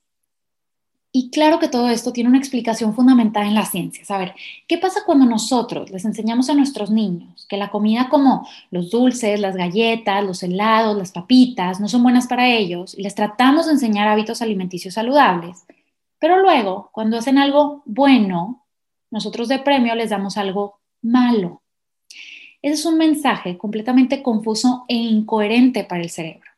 Y 1.21 1.31
claro 1.31 1.59
que 1.59 1.67
todo 1.67 1.89
esto 1.89 2.13
tiene 2.13 2.31
una 2.31 2.39
explicación 2.39 2.95
fundamental 2.95 3.45
en 3.45 3.57
la 3.57 3.67
ciencia. 3.67 4.05
A 4.15 4.19
ver, 4.19 4.37
¿qué 4.69 4.79
pasa 4.79 5.01
cuando 5.05 5.27
nosotros 5.27 5.91
les 5.91 6.05
enseñamos 6.05 6.49
a 6.49 6.55
nuestros 6.55 6.93
niños 6.93 7.45
que 7.49 7.57
la 7.57 7.73
comida 7.73 8.09
como 8.09 8.47
los 8.71 8.93
dulces, 8.93 9.41
las 9.41 9.57
galletas, 9.57 10.23
los 10.23 10.45
helados, 10.45 10.97
las 10.97 11.11
papitas 11.11 11.81
no 11.81 11.89
son 11.89 12.05
buenas 12.05 12.29
para 12.29 12.49
ellos 12.49 12.97
y 12.97 13.03
les 13.03 13.17
tratamos 13.17 13.67
de 13.67 13.73
enseñar 13.73 14.07
hábitos 14.07 14.43
alimenticios 14.43 14.95
saludables? 14.95 15.67
Pero 16.21 16.39
luego, 16.41 16.91
cuando 16.93 17.19
hacen 17.19 17.39
algo 17.39 17.83
bueno, 17.85 18.65
nosotros 19.11 19.49
de 19.49 19.59
premio 19.59 19.97
les 19.97 20.11
damos 20.11 20.37
algo 20.37 20.79
malo. 21.03 21.63
Ese 22.63 22.75
es 22.75 22.87
un 22.87 22.97
mensaje 22.97 23.59
completamente 23.59 24.23
confuso 24.23 24.85
e 24.87 24.95
incoherente 24.95 25.83
para 25.83 26.01
el 26.01 26.11
cerebro. 26.11 26.49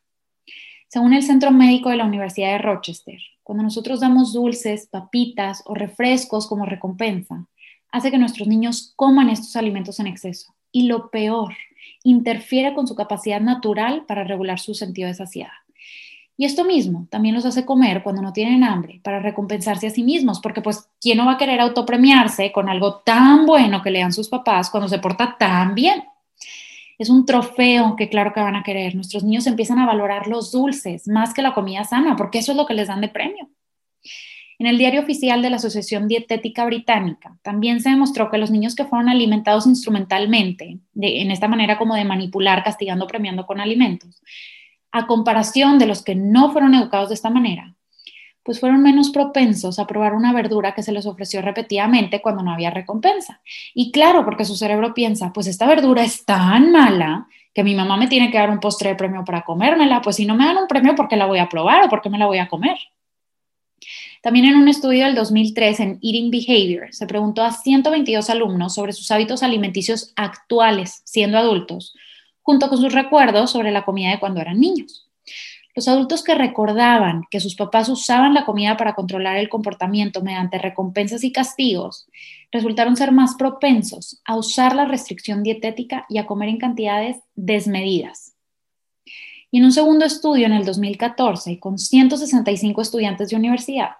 Según 0.91 1.13
el 1.13 1.23
Centro 1.23 1.51
Médico 1.51 1.89
de 1.89 1.95
la 1.95 2.03
Universidad 2.03 2.51
de 2.51 2.57
Rochester, 2.57 3.17
cuando 3.43 3.63
nosotros 3.63 4.01
damos 4.01 4.33
dulces, 4.33 4.89
papitas 4.91 5.63
o 5.65 5.73
refrescos 5.73 6.47
como 6.47 6.65
recompensa, 6.65 7.47
hace 7.93 8.11
que 8.11 8.17
nuestros 8.17 8.49
niños 8.49 8.91
coman 8.97 9.29
estos 9.29 9.55
alimentos 9.55 10.01
en 10.01 10.07
exceso. 10.07 10.53
Y 10.69 10.87
lo 10.87 11.09
peor, 11.09 11.53
interfiere 12.03 12.73
con 12.73 12.87
su 12.87 12.95
capacidad 12.95 13.39
natural 13.39 14.03
para 14.05 14.25
regular 14.25 14.59
su 14.59 14.73
sentido 14.73 15.07
de 15.07 15.13
saciedad. 15.13 15.53
Y 16.35 16.43
esto 16.43 16.65
mismo 16.65 17.07
también 17.09 17.35
los 17.35 17.45
hace 17.45 17.63
comer 17.63 18.03
cuando 18.03 18.21
no 18.21 18.33
tienen 18.33 18.65
hambre, 18.65 18.99
para 19.01 19.21
recompensarse 19.21 19.87
a 19.87 19.91
sí 19.91 20.03
mismos, 20.03 20.41
porque 20.41 20.61
pues, 20.61 20.89
¿quién 20.99 21.19
no 21.19 21.25
va 21.25 21.35
a 21.35 21.37
querer 21.37 21.61
autopremiarse 21.61 22.51
con 22.51 22.67
algo 22.67 22.95
tan 22.95 23.45
bueno 23.45 23.81
que 23.81 23.91
le 23.91 23.99
dan 23.99 24.11
sus 24.11 24.27
papás 24.27 24.69
cuando 24.69 24.89
se 24.89 24.99
porta 24.99 25.37
tan 25.39 25.73
bien? 25.73 26.03
Es 27.01 27.09
un 27.09 27.25
trofeo 27.25 27.95
que 27.95 28.09
claro 28.09 28.33
que 28.33 28.41
van 28.41 28.55
a 28.55 28.63
querer. 28.63 28.95
Nuestros 28.95 29.23
niños 29.23 29.47
empiezan 29.47 29.79
a 29.79 29.85
valorar 29.85 30.27
los 30.27 30.51
dulces 30.51 31.07
más 31.07 31.33
que 31.33 31.41
la 31.41 31.53
comida 31.53 31.83
sana, 31.83 32.15
porque 32.15 32.39
eso 32.39 32.51
es 32.51 32.57
lo 32.57 32.65
que 32.65 32.73
les 32.73 32.87
dan 32.87 33.01
de 33.01 33.09
premio. 33.09 33.49
En 34.59 34.67
el 34.67 34.77
diario 34.77 35.01
oficial 35.01 35.41
de 35.41 35.49
la 35.49 35.55
Asociación 35.55 36.07
Dietética 36.07 36.63
Británica 36.65 37.35
también 37.41 37.81
se 37.81 37.89
demostró 37.89 38.29
que 38.29 38.37
los 38.37 38.51
niños 38.51 38.75
que 38.75 38.85
fueron 38.85 39.09
alimentados 39.09 39.65
instrumentalmente, 39.65 40.77
en 40.93 41.31
esta 41.31 41.47
manera 41.47 41.79
como 41.79 41.95
de 41.95 42.05
manipular, 42.05 42.63
castigando, 42.63 43.07
premiando 43.07 43.47
con 43.47 43.59
alimentos, 43.59 44.21
a 44.91 45.07
comparación 45.07 45.79
de 45.79 45.87
los 45.87 46.03
que 46.03 46.13
no 46.13 46.51
fueron 46.51 46.75
educados 46.75 47.09
de 47.09 47.15
esta 47.15 47.31
manera, 47.31 47.73
pues 48.43 48.59
fueron 48.59 48.81
menos 48.81 49.09
propensos 49.11 49.79
a 49.79 49.87
probar 49.87 50.13
una 50.13 50.33
verdura 50.33 50.73
que 50.73 50.83
se 50.83 50.91
les 50.91 51.05
ofreció 51.05 51.41
repetidamente 51.41 52.21
cuando 52.21 52.43
no 52.43 52.51
había 52.51 52.71
recompensa. 52.71 53.41
Y 53.73 53.91
claro, 53.91 54.25
porque 54.25 54.45
su 54.45 54.55
cerebro 54.55 54.93
piensa, 54.93 55.31
pues 55.33 55.47
esta 55.47 55.67
verdura 55.67 56.03
es 56.03 56.25
tan 56.25 56.71
mala 56.71 57.27
que 57.53 57.63
mi 57.63 57.75
mamá 57.75 57.97
me 57.97 58.07
tiene 58.07 58.31
que 58.31 58.37
dar 58.37 58.49
un 58.49 58.59
postre 58.59 58.89
de 58.89 58.95
premio 58.95 59.23
para 59.25 59.43
comérmela, 59.43 60.01
pues 60.01 60.15
si 60.15 60.25
no 60.25 60.35
me 60.35 60.45
dan 60.45 60.57
un 60.57 60.67
premio, 60.67 60.95
¿por 60.95 61.07
qué 61.07 61.17
la 61.17 61.25
voy 61.25 61.39
a 61.39 61.49
probar 61.49 61.85
o 61.85 61.89
por 61.89 62.01
qué 62.01 62.09
me 62.09 62.17
la 62.17 62.25
voy 62.25 62.39
a 62.39 62.47
comer? 62.47 62.77
También 64.21 64.45
en 64.45 64.55
un 64.55 64.67
estudio 64.67 65.05
del 65.05 65.15
2003 65.15 65.79
en 65.79 65.99
Eating 66.01 66.29
Behavior 66.29 66.87
se 66.91 67.07
preguntó 67.07 67.43
a 67.43 67.51
122 67.51 68.29
alumnos 68.29 68.75
sobre 68.75 68.93
sus 68.93 69.09
hábitos 69.09 69.41
alimenticios 69.41 70.13
actuales 70.15 71.01
siendo 71.05 71.39
adultos, 71.39 71.95
junto 72.41 72.69
con 72.69 72.77
sus 72.77 72.93
recuerdos 72.93 73.51
sobre 73.51 73.71
la 73.71 73.83
comida 73.83 74.11
de 74.11 74.19
cuando 74.19 74.39
eran 74.39 74.59
niños. 74.59 75.09
Los 75.73 75.87
adultos 75.87 76.21
que 76.23 76.35
recordaban 76.35 77.23
que 77.31 77.39
sus 77.39 77.55
papás 77.55 77.87
usaban 77.87 78.33
la 78.33 78.45
comida 78.45 78.75
para 78.75 78.93
controlar 78.93 79.37
el 79.37 79.47
comportamiento 79.47 80.21
mediante 80.21 80.57
recompensas 80.57 81.23
y 81.23 81.31
castigos, 81.31 82.07
resultaron 82.51 82.97
ser 82.97 83.13
más 83.13 83.35
propensos 83.35 84.21
a 84.25 84.35
usar 84.35 84.75
la 84.75 84.85
restricción 84.85 85.43
dietética 85.43 86.05
y 86.09 86.17
a 86.17 86.25
comer 86.25 86.49
en 86.49 86.57
cantidades 86.57 87.17
desmedidas. 87.35 88.33
Y 89.49 89.59
en 89.59 89.65
un 89.65 89.71
segundo 89.71 90.05
estudio 90.05 90.45
en 90.45 90.53
el 90.53 90.65
2014, 90.65 91.59
con 91.59 91.77
165 91.77 92.81
estudiantes 92.81 93.29
de 93.29 93.37
universidad, 93.37 93.91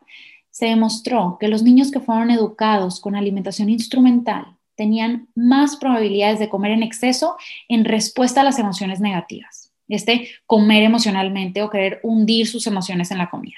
se 0.50 0.66
demostró 0.66 1.38
que 1.40 1.48
los 1.48 1.64
niños 1.64 1.92
que 1.92 2.02
fueron 2.02 2.32
educados 2.32 3.00
con 3.00 3.16
alimentación 3.16 3.70
instrumental 3.70 4.58
tenían 4.76 5.30
más 5.36 5.78
probabilidades 5.78 6.40
de 6.40 6.50
comer 6.50 6.72
en 6.72 6.84
exceso 6.84 7.38
en 7.70 7.86
respuesta 7.86 8.42
a 8.42 8.44
las 8.44 8.60
emociones 8.60 9.00
negativas 9.00 9.61
este 9.96 10.30
comer 10.46 10.84
emocionalmente 10.84 11.62
o 11.62 11.70
querer 11.70 12.00
hundir 12.04 12.48
sus 12.48 12.68
emociones 12.68 13.12
en 13.12 13.18
la 13.18 13.30
comida. 13.30 13.58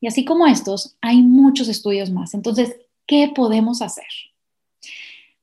Y 0.00 0.06
así 0.06 0.24
como 0.24 0.46
estos, 0.46 0.96
hay 1.00 1.22
muchos 1.22 1.68
estudios 1.68 2.10
más. 2.10 2.34
Entonces, 2.34 2.76
¿qué 3.06 3.32
podemos 3.34 3.82
hacer? 3.82 4.04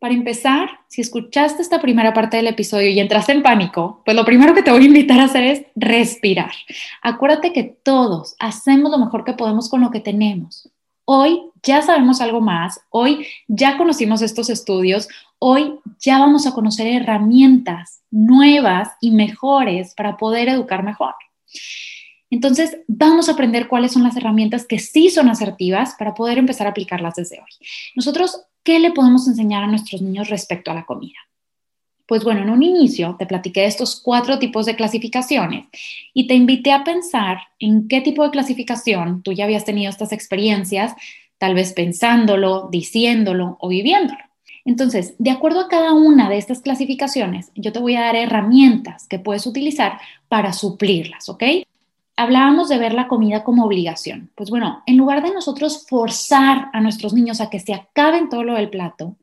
Para 0.02 0.16
empezar, 0.16 0.80
si 0.88 1.00
escuchaste 1.02 1.62
esta 1.62 1.80
primera 1.80 2.12
parte 2.12 2.38
del 2.38 2.48
episodio 2.48 2.90
y 2.90 3.00
entraste 3.00 3.34
en 3.34 3.44
pánico, 3.44 4.02
pues 4.04 4.18
lo 4.18 4.26
primero 4.26 4.56
que 4.56 4.64
te 4.64 4.72
voy 4.72 4.82
a 4.82 4.88
invitar 4.88 5.20
a 5.20 5.26
hacer 5.26 5.44
es 5.44 5.66
respirar. 5.76 6.52
Acuérdate 7.04 7.54
que 7.54 7.64
todos 7.64 8.36
hacemos 8.40 8.90
lo 8.90 8.98
mejor 8.98 9.24
que 9.24 9.34
podemos 9.34 9.70
con 9.70 9.82
lo 9.82 9.92
que 9.92 10.00
tenemos. 10.00 10.70
Hoy 11.06 11.42
ya 11.62 11.84
sabemos 11.84 12.20
algo 12.20 12.42
más, 12.42 12.82
hoy 12.90 13.28
ya 13.48 13.78
conocimos 13.78 14.24
estos 14.24 14.50
estudios, 14.50 15.08
hoy 15.44 15.80
ya 16.00 16.20
vamos 16.20 16.46
a 16.46 16.54
conocer 16.54 16.88
herramientas 16.88 18.04
nuevas 18.12 18.90
y 19.02 19.10
mejores 19.10 19.96
para 19.96 20.16
poder 20.16 20.50
educar 20.50 20.84
mejor. 20.84 21.16
Entonces, 22.30 22.78
vamos 22.88 23.28
a 23.28 23.34
aprender 23.34 23.68
cuáles 23.68 23.92
son 23.92 24.04
las 24.04 24.16
herramientas 24.16 24.68
que 24.68 24.78
sí 24.78 25.10
son 25.10 25.30
asertivas 25.30 25.96
para 25.98 26.14
poder 26.14 26.38
empezar 26.38 26.68
a 26.68 26.70
aplicarlas 26.70 27.16
desde 27.16 27.40
hoy. 27.40 27.68
Nosotros, 27.96 28.44
¿qué 28.64 28.80
le 28.80 28.92
podemos 28.92 29.28
enseñar 29.28 29.64
a 29.64 29.68
nuestros 29.68 30.02
niños 30.02 30.30
respecto 30.30 30.70
a 30.70 30.76
la 30.76 30.86
comida? 30.86 31.18
Pues 32.06 32.24
bueno, 32.24 32.42
en 32.42 32.50
un 32.50 32.62
inicio 32.62 33.16
te 33.18 33.26
platiqué 33.26 33.62
de 33.62 33.68
estos 33.68 34.00
cuatro 34.00 34.38
tipos 34.38 34.68
de 34.68 34.76
clasificaciones 34.76 35.66
y 36.14 36.28
te 36.28 36.36
invité 36.36 36.72
a 36.72 36.84
pensar 36.84 37.40
en 37.58 37.88
qué 37.88 38.02
tipo 38.02 38.24
de 38.24 38.32
clasificación 38.32 39.24
tú 39.24 39.32
ya 39.32 39.46
habías 39.46 39.66
tenido 39.66 39.90
estas 39.90 40.12
experiencias, 40.12 40.94
tal 41.40 41.56
vez 41.56 41.74
pensándolo, 41.74 42.70
diciéndolo 42.72 43.58
o 43.60 43.70
viviéndolo. 43.70 44.31
Entonces, 44.64 45.16
de 45.18 45.32
acuerdo 45.32 45.62
a 45.62 45.68
cada 45.68 45.94
una 45.94 46.30
de 46.30 46.38
estas 46.38 46.62
clasificaciones, 46.62 47.52
yo 47.56 47.72
te 47.72 47.80
voy 47.80 47.96
a 47.96 48.02
dar 48.02 48.16
herramientas 48.16 49.08
que 49.08 49.20
puedes 49.20 49.48
utilizar 49.48 50.00
para 50.28 50.54
suplirlas, 50.54 51.30
¿ok? 51.30 51.44
Hablábamos 52.16 52.70
de 52.70 52.78
ver 52.78 52.94
la 52.94 53.08
comida 53.08 53.44
como 53.44 53.66
obligación. 53.66 54.30
Pues 54.36 54.50
bueno, 54.50 54.84
en 54.86 54.98
lugar 54.98 55.24
de 55.24 55.34
nosotros 55.34 55.86
forzar 55.90 56.70
a 56.74 56.82
nuestros 56.82 57.14
niños 57.14 57.42
a 57.42 57.50
que 57.50 57.60
se 57.60 57.74
acaben 57.74 58.30
todo 58.30 58.44
lo 58.44 58.54
del 58.54 58.70
plato, 58.70 59.16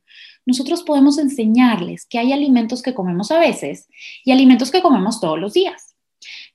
nosotros 0.45 0.83
podemos 0.83 1.19
enseñarles 1.19 2.07
que 2.07 2.19
hay 2.19 2.33
alimentos 2.33 2.83
que 2.83 2.95
comemos 2.95 3.31
a 3.31 3.39
veces 3.39 3.87
y 4.25 4.33
alimentos 4.33 4.71
que 4.71 4.83
comemos 4.83 5.21
todos 5.21 5.39
los 5.39 5.53
días. 5.53 5.95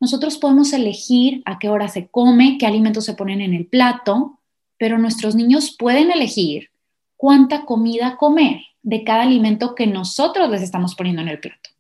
Nosotros 0.02 0.38
podemos 0.38 0.74
elegir 0.74 1.42
a 1.46 1.60
qué 1.60 1.70
hora 1.70 1.88
se 1.88 2.08
come, 2.08 2.58
qué 2.60 2.66
alimentos 2.66 3.06
se 3.06 3.14
ponen 3.14 3.40
en 3.40 3.54
el 3.54 3.66
plato, 3.66 4.40
pero 4.78 4.98
nuestros 4.98 5.36
niños 5.36 5.76
pueden 5.78 6.12
elegir 6.12 6.72
cuánta 7.16 7.66
comida 7.66 8.18
comer 8.18 8.62
de 8.84 9.04
cada 9.04 9.24
alimento 9.24 9.76
que 9.76 9.88
nosotros 9.88 10.50
les 10.50 10.62
estamos 10.62 10.96
poniendo 10.96 11.22
en 11.22 11.30
el 11.30 11.40
plato. 11.40 11.72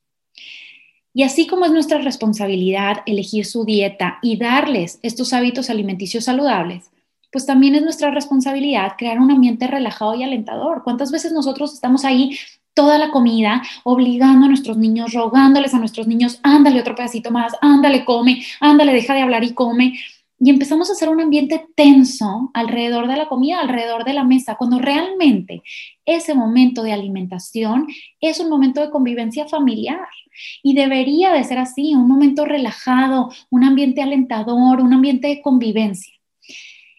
Y 1.14 1.24
así 1.24 1.46
como 1.46 1.66
es 1.66 1.72
nuestra 1.72 2.00
responsabilidad 2.00 3.04
elegir 3.06 3.46
su 3.46 3.66
dieta 3.66 4.18
y 4.24 4.38
darles 4.38 5.00
estos 5.04 5.32
hábitos 5.34 5.70
alimenticios 5.70 6.24
saludables, 6.24 6.90
pues 7.32 7.46
también 7.46 7.76
es 7.76 7.84
nuestra 7.84 8.10
responsabilidad 8.10 8.94
crear 8.98 9.20
un 9.20 9.32
ambiente 9.32 9.68
relajado 9.68 10.16
y 10.16 10.24
alentador. 10.24 10.82
¿Cuántas 10.84 11.12
veces 11.12 11.32
nosotros 11.32 11.74
estamos 11.74 12.06
ahí 12.06 12.38
toda 12.74 12.98
la 12.98 13.12
comida, 13.12 13.62
obligando 13.84 14.46
a 14.46 14.50
nuestros 14.50 14.78
niños, 14.78 15.14
rogándoles 15.14 15.74
a 15.74 15.80
nuestros 15.80 16.08
niños, 16.08 16.40
ándale 16.42 16.80
otro 16.80 16.96
pedacito 16.96 17.30
más, 17.30 17.54
ándale, 17.62 18.06
come, 18.06 18.44
ándale, 18.60 18.94
deja 18.94 19.14
de 19.14 19.22
hablar 19.22 19.44
y 19.44 19.54
come? 19.54 20.00
Y 20.44 20.50
empezamos 20.50 20.90
a 20.90 20.92
hacer 20.92 21.08
un 21.08 21.22
ambiente 21.22 21.68
tenso 21.74 22.52
alrededor 22.54 23.08
de 23.08 23.16
la 23.16 23.30
comida, 23.30 23.62
alrededor 23.62 24.04
de 24.04 24.12
la 24.12 24.26
mesa, 24.26 24.56
cuando 24.56 24.78
realmente 24.78 25.64
ese 26.06 26.36
momento 26.36 26.84
de 26.84 26.92
alimentación 26.92 27.88
es 28.20 28.42
un 28.42 28.50
momento 28.50 28.82
de 28.82 28.90
convivencia 28.90 29.48
familiar. 29.48 30.06
Y 30.62 30.76
debería 30.76 31.32
de 31.32 31.46
ser 31.46 31.60
así, 31.60 31.96
un 31.96 32.10
momento 32.10 32.44
relajado, 32.44 33.30
un 33.52 33.64
ambiente 33.64 34.02
alentador, 34.02 34.82
un 34.82 34.92
ambiente 34.92 35.30
de 35.30 35.42
convivencia. 35.42 36.14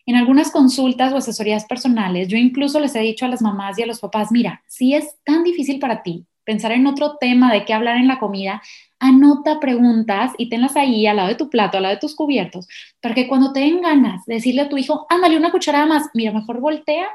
En 0.06 0.16
algunas 0.16 0.50
consultas 0.50 1.12
o 1.12 1.18
asesorías 1.18 1.66
personales, 1.66 2.28
yo 2.28 2.38
incluso 2.38 2.80
les 2.80 2.94
he 2.94 3.00
dicho 3.00 3.26
a 3.26 3.28
las 3.28 3.42
mamás 3.42 3.78
y 3.78 3.82
a 3.82 3.86
los 3.86 4.00
papás, 4.00 4.28
mira, 4.32 4.64
si 4.66 4.94
es 4.94 5.16
tan 5.22 5.44
difícil 5.44 5.78
para 5.78 6.02
ti 6.02 6.24
pensar 6.44 6.72
en 6.72 6.86
otro 6.86 7.16
tema 7.20 7.52
de 7.52 7.66
qué 7.66 7.74
hablar 7.74 7.96
en 7.96 8.08
la 8.08 8.18
comida, 8.18 8.62
anota 9.04 9.60
preguntas 9.60 10.32
y 10.38 10.48
tenlas 10.48 10.76
ahí 10.76 11.06
al 11.06 11.16
lado 11.16 11.28
de 11.28 11.34
tu 11.34 11.50
plato, 11.50 11.76
al 11.76 11.82
lado 11.82 11.94
de 11.94 12.00
tus 12.00 12.14
cubiertos, 12.14 12.66
para 13.00 13.14
que 13.14 13.28
cuando 13.28 13.52
te 13.52 13.60
den 13.60 13.82
ganas 13.82 14.24
de 14.26 14.34
decirle 14.34 14.62
a 14.62 14.68
tu 14.68 14.76
hijo, 14.78 15.06
ándale 15.10 15.36
una 15.36 15.52
cucharada 15.52 15.86
más, 15.86 16.08
mira, 16.14 16.32
mejor 16.32 16.60
voltea 16.60 17.06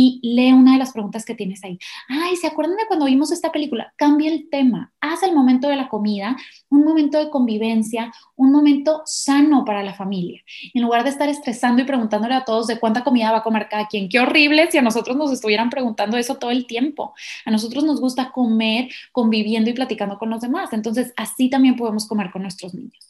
y 0.00 0.20
lee 0.22 0.52
una 0.52 0.74
de 0.74 0.78
las 0.78 0.92
preguntas 0.92 1.24
que 1.24 1.34
tienes 1.34 1.64
ahí. 1.64 1.76
Ay, 2.08 2.36
¿se 2.36 2.46
acuerdan 2.46 2.76
de 2.76 2.86
cuando 2.86 3.06
vimos 3.06 3.32
esta 3.32 3.50
película? 3.50 3.92
Cambia 3.96 4.30
el 4.32 4.48
tema, 4.48 4.92
haz 5.00 5.24
el 5.24 5.34
momento 5.34 5.68
de 5.68 5.74
la 5.74 5.88
comida 5.88 6.36
un 6.70 6.84
momento 6.84 7.18
de 7.18 7.30
convivencia, 7.30 8.12
un 8.36 8.52
momento 8.52 9.02
sano 9.06 9.64
para 9.64 9.82
la 9.82 9.94
familia. 9.94 10.42
En 10.74 10.82
lugar 10.82 11.02
de 11.04 11.10
estar 11.10 11.28
estresando 11.28 11.82
y 11.82 11.84
preguntándole 11.84 12.34
a 12.34 12.44
todos 12.44 12.66
de 12.66 12.78
cuánta 12.78 13.02
comida 13.02 13.32
va 13.32 13.38
a 13.38 13.42
comer 13.42 13.68
cada 13.68 13.88
quien, 13.88 14.08
qué 14.08 14.20
horrible 14.20 14.70
si 14.70 14.78
a 14.78 14.82
nosotros 14.82 15.16
nos 15.16 15.32
estuvieran 15.32 15.70
preguntando 15.70 16.16
eso 16.16 16.36
todo 16.36 16.50
el 16.50 16.66
tiempo. 16.66 17.14
A 17.44 17.50
nosotros 17.50 17.84
nos 17.84 18.00
gusta 18.00 18.30
comer 18.30 18.88
conviviendo 19.12 19.70
y 19.70 19.72
platicando 19.72 20.18
con 20.18 20.30
los 20.30 20.40
demás. 20.40 20.72
Entonces, 20.72 21.12
así 21.16 21.48
también 21.48 21.76
podemos 21.76 22.06
comer 22.06 22.30
con 22.30 22.42
nuestros 22.42 22.74
niños. 22.74 23.07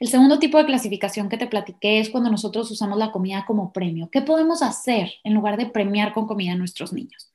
El 0.00 0.08
segundo 0.08 0.38
tipo 0.38 0.58
de 0.58 0.66
clasificación 0.66 1.28
que 1.28 1.36
te 1.36 1.46
platiqué 1.46 2.00
es 2.00 2.10
cuando 2.10 2.30
nosotros 2.30 2.70
usamos 2.70 2.98
la 2.98 3.12
comida 3.12 3.44
como 3.46 3.72
premio. 3.72 4.08
¿Qué 4.10 4.22
podemos 4.22 4.62
hacer 4.62 5.12
en 5.24 5.34
lugar 5.34 5.56
de 5.56 5.66
premiar 5.66 6.12
con 6.12 6.26
comida 6.26 6.52
a 6.52 6.56
nuestros 6.56 6.92
niños? 6.92 7.32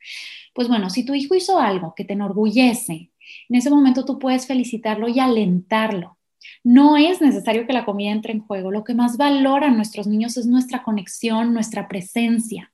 Pues 0.53 0.67
bueno, 0.67 0.89
si 0.89 1.05
tu 1.05 1.13
hijo 1.13 1.35
hizo 1.35 1.59
algo 1.59 1.93
que 1.95 2.05
te 2.05 2.13
enorgullece, 2.13 3.11
en 3.49 3.55
ese 3.55 3.69
momento 3.69 4.05
tú 4.05 4.19
puedes 4.19 4.47
felicitarlo 4.47 5.07
y 5.07 5.19
alentarlo. 5.19 6.17
No 6.63 6.97
es 6.97 7.21
necesario 7.21 7.65
que 7.65 7.73
la 7.73 7.85
comida 7.85 8.11
entre 8.11 8.33
en 8.33 8.41
juego. 8.41 8.71
Lo 8.71 8.83
que 8.83 8.93
más 8.93 9.17
valoran 9.17 9.75
nuestros 9.75 10.07
niños 10.07 10.37
es 10.37 10.45
nuestra 10.45 10.83
conexión, 10.83 11.53
nuestra 11.53 11.87
presencia. 11.87 12.71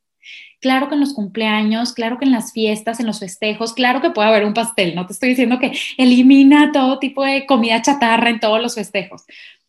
Claro 0.61 0.87
que 0.89 0.95
en 0.95 1.01
los 1.01 1.13
cumpleaños, 1.13 1.93
claro 1.93 2.17
que 2.17 2.25
en 2.25 2.31
las 2.31 2.51
fiestas, 2.51 2.99
en 2.99 3.05
los 3.05 3.19
festejos, 3.19 3.73
claro 3.73 4.01
que 4.01 4.09
puede 4.09 4.27
haber 4.27 4.45
un 4.45 4.53
pastel. 4.53 4.95
No 4.95 5.05
te 5.05 5.13
estoy 5.13 5.29
diciendo 5.29 5.59
que 5.59 5.73
elimina 5.97 6.71
todo 6.71 6.99
tipo 6.99 7.23
de 7.23 7.45
comida 7.45 7.81
chatarra 7.81 8.29
en 8.29 8.39
todos 8.39 8.61
los 8.61 8.75
festejos. 8.75 9.25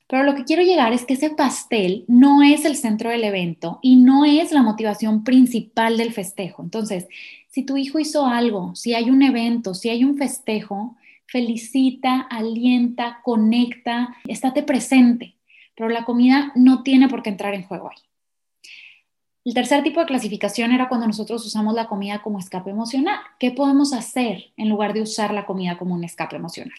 Pero 0.09 0.23
lo 0.23 0.35
que 0.35 0.45
quiero 0.45 0.63
llegar 0.63 0.93
es 0.93 1.05
que 1.05 1.15
ese 1.15 1.31
pastel 1.31 2.05
no 2.07 2.43
es 2.43 2.65
el 2.65 2.77
centro 2.77 3.11
del 3.11 3.25
evento 3.25 3.81
y 3.83 3.97
no 3.97 4.25
es 4.25 4.53
la 4.53 4.63
motivación 4.63 5.25
principal 5.25 5.97
del 5.97 6.13
festejo. 6.13 6.63
Entonces, 6.63 7.09
si 7.49 7.65
tu 7.65 7.77
hijo 7.77 7.99
hizo 7.99 8.27
algo, 8.27 8.75
si 8.77 8.95
hay 8.95 9.11
un 9.11 9.23
evento, 9.23 9.75
si 9.75 9.89
hay 9.89 10.05
un 10.05 10.17
festejo, 10.17 10.97
felicita, 11.27 12.21
alienta, 12.21 13.21
conecta, 13.25 14.17
estate 14.27 14.63
presente. 14.63 15.35
Pero 15.75 15.89
la 15.89 16.05
comida 16.05 16.53
no 16.55 16.83
tiene 16.83 17.09
por 17.09 17.23
qué 17.23 17.31
entrar 17.31 17.55
en 17.55 17.65
juego 17.65 17.91
ahí. 17.91 17.99
El 19.47 19.55
tercer 19.55 19.83
tipo 19.83 20.01
de 20.01 20.07
clasificación 20.07 20.73
era 20.73 20.91
cuando 20.91 21.07
nosotros 21.07 21.47
usamos 21.47 21.73
la 21.73 21.87
comida 21.87 22.21
como 22.21 22.39
escape 22.39 22.69
emocional. 22.69 23.19
¿Qué 23.39 23.53
podemos 23.53 23.95
hacer 23.95 24.53
en 24.59 24.69
lugar 24.69 24.93
de 24.93 25.01
usar 25.01 25.33
la 25.33 25.47
comida 25.47 25.79
como 25.79 25.95
un 25.95 26.05
escape 26.05 26.37
emocional? 26.37 26.77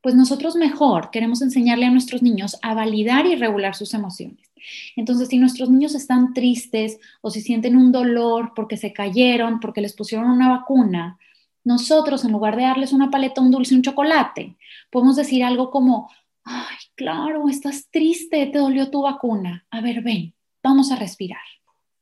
pues 0.00 0.14
nosotros 0.14 0.56
mejor 0.56 1.10
queremos 1.10 1.42
enseñarle 1.42 1.86
a 1.86 1.90
nuestros 1.90 2.22
niños 2.22 2.58
a 2.62 2.74
validar 2.74 3.26
y 3.26 3.36
regular 3.36 3.74
sus 3.74 3.94
emociones. 3.94 4.50
Entonces, 4.96 5.28
si 5.28 5.38
nuestros 5.38 5.70
niños 5.70 5.94
están 5.94 6.32
tristes 6.32 6.98
o 7.20 7.30
si 7.30 7.40
sienten 7.40 7.76
un 7.76 7.92
dolor 7.92 8.52
porque 8.54 8.76
se 8.76 8.92
cayeron, 8.92 9.60
porque 9.60 9.80
les 9.80 9.94
pusieron 9.94 10.30
una 10.30 10.48
vacuna, 10.48 11.18
nosotros 11.64 12.24
en 12.24 12.32
lugar 12.32 12.56
de 12.56 12.62
darles 12.62 12.92
una 12.92 13.10
paleta, 13.10 13.40
un 13.40 13.50
dulce, 13.50 13.74
un 13.74 13.82
chocolate, 13.82 14.56
podemos 14.90 15.16
decir 15.16 15.44
algo 15.44 15.70
como, 15.70 16.10
ay, 16.44 16.76
claro, 16.94 17.48
estás 17.48 17.88
triste, 17.90 18.46
te 18.46 18.58
dolió 18.58 18.90
tu 18.90 19.02
vacuna. 19.02 19.66
A 19.70 19.80
ver, 19.80 20.02
ven, 20.02 20.34
vamos 20.62 20.90
a 20.90 20.96
respirar. 20.96 21.40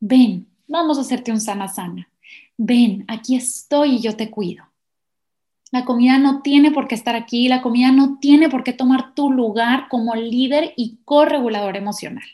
Ven, 0.01 0.47
vamos 0.67 0.99
a 0.99 1.01
hacerte 1.01 1.33
un 1.33 1.41
sana 1.41 1.69
sana. 1.69 2.09
Ven, 2.57 3.05
aquí 3.09 3.35
estoy 3.35 3.97
y 3.97 4.01
yo 4.01 4.17
te 4.17 4.31
cuido. 4.31 4.65
La 5.71 5.85
comida 5.85 6.19
no 6.19 6.41
tiene 6.41 6.71
por 6.71 6.89
qué 6.89 6.95
estar 6.95 7.15
aquí, 7.15 7.49
la 7.49 7.63
comida 7.63 7.93
no 7.93 8.19
tiene 8.21 8.49
por 8.49 8.65
qué 8.65 8.73
tomar 8.73 9.15
tu 9.15 9.31
lugar 9.31 9.89
como 9.89 10.15
líder 10.15 10.73
y 10.77 10.99
corregulador 11.05 11.77
emocional. 11.77 12.25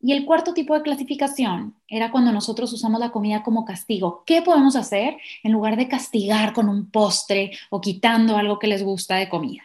Y 0.00 0.12
el 0.12 0.24
cuarto 0.24 0.54
tipo 0.54 0.74
de 0.74 0.82
clasificación 0.82 1.74
era 1.88 2.12
cuando 2.12 2.32
nosotros 2.32 2.72
usamos 2.72 3.00
la 3.00 3.10
comida 3.10 3.42
como 3.42 3.64
castigo. 3.64 4.22
¿Qué 4.24 4.42
podemos 4.42 4.76
hacer 4.76 5.16
en 5.42 5.52
lugar 5.52 5.76
de 5.76 5.88
castigar 5.88 6.52
con 6.52 6.68
un 6.68 6.90
postre 6.90 7.50
o 7.70 7.80
quitando 7.80 8.36
algo 8.36 8.58
que 8.60 8.68
les 8.68 8.84
gusta 8.84 9.16
de 9.16 9.28
comida? 9.28 9.62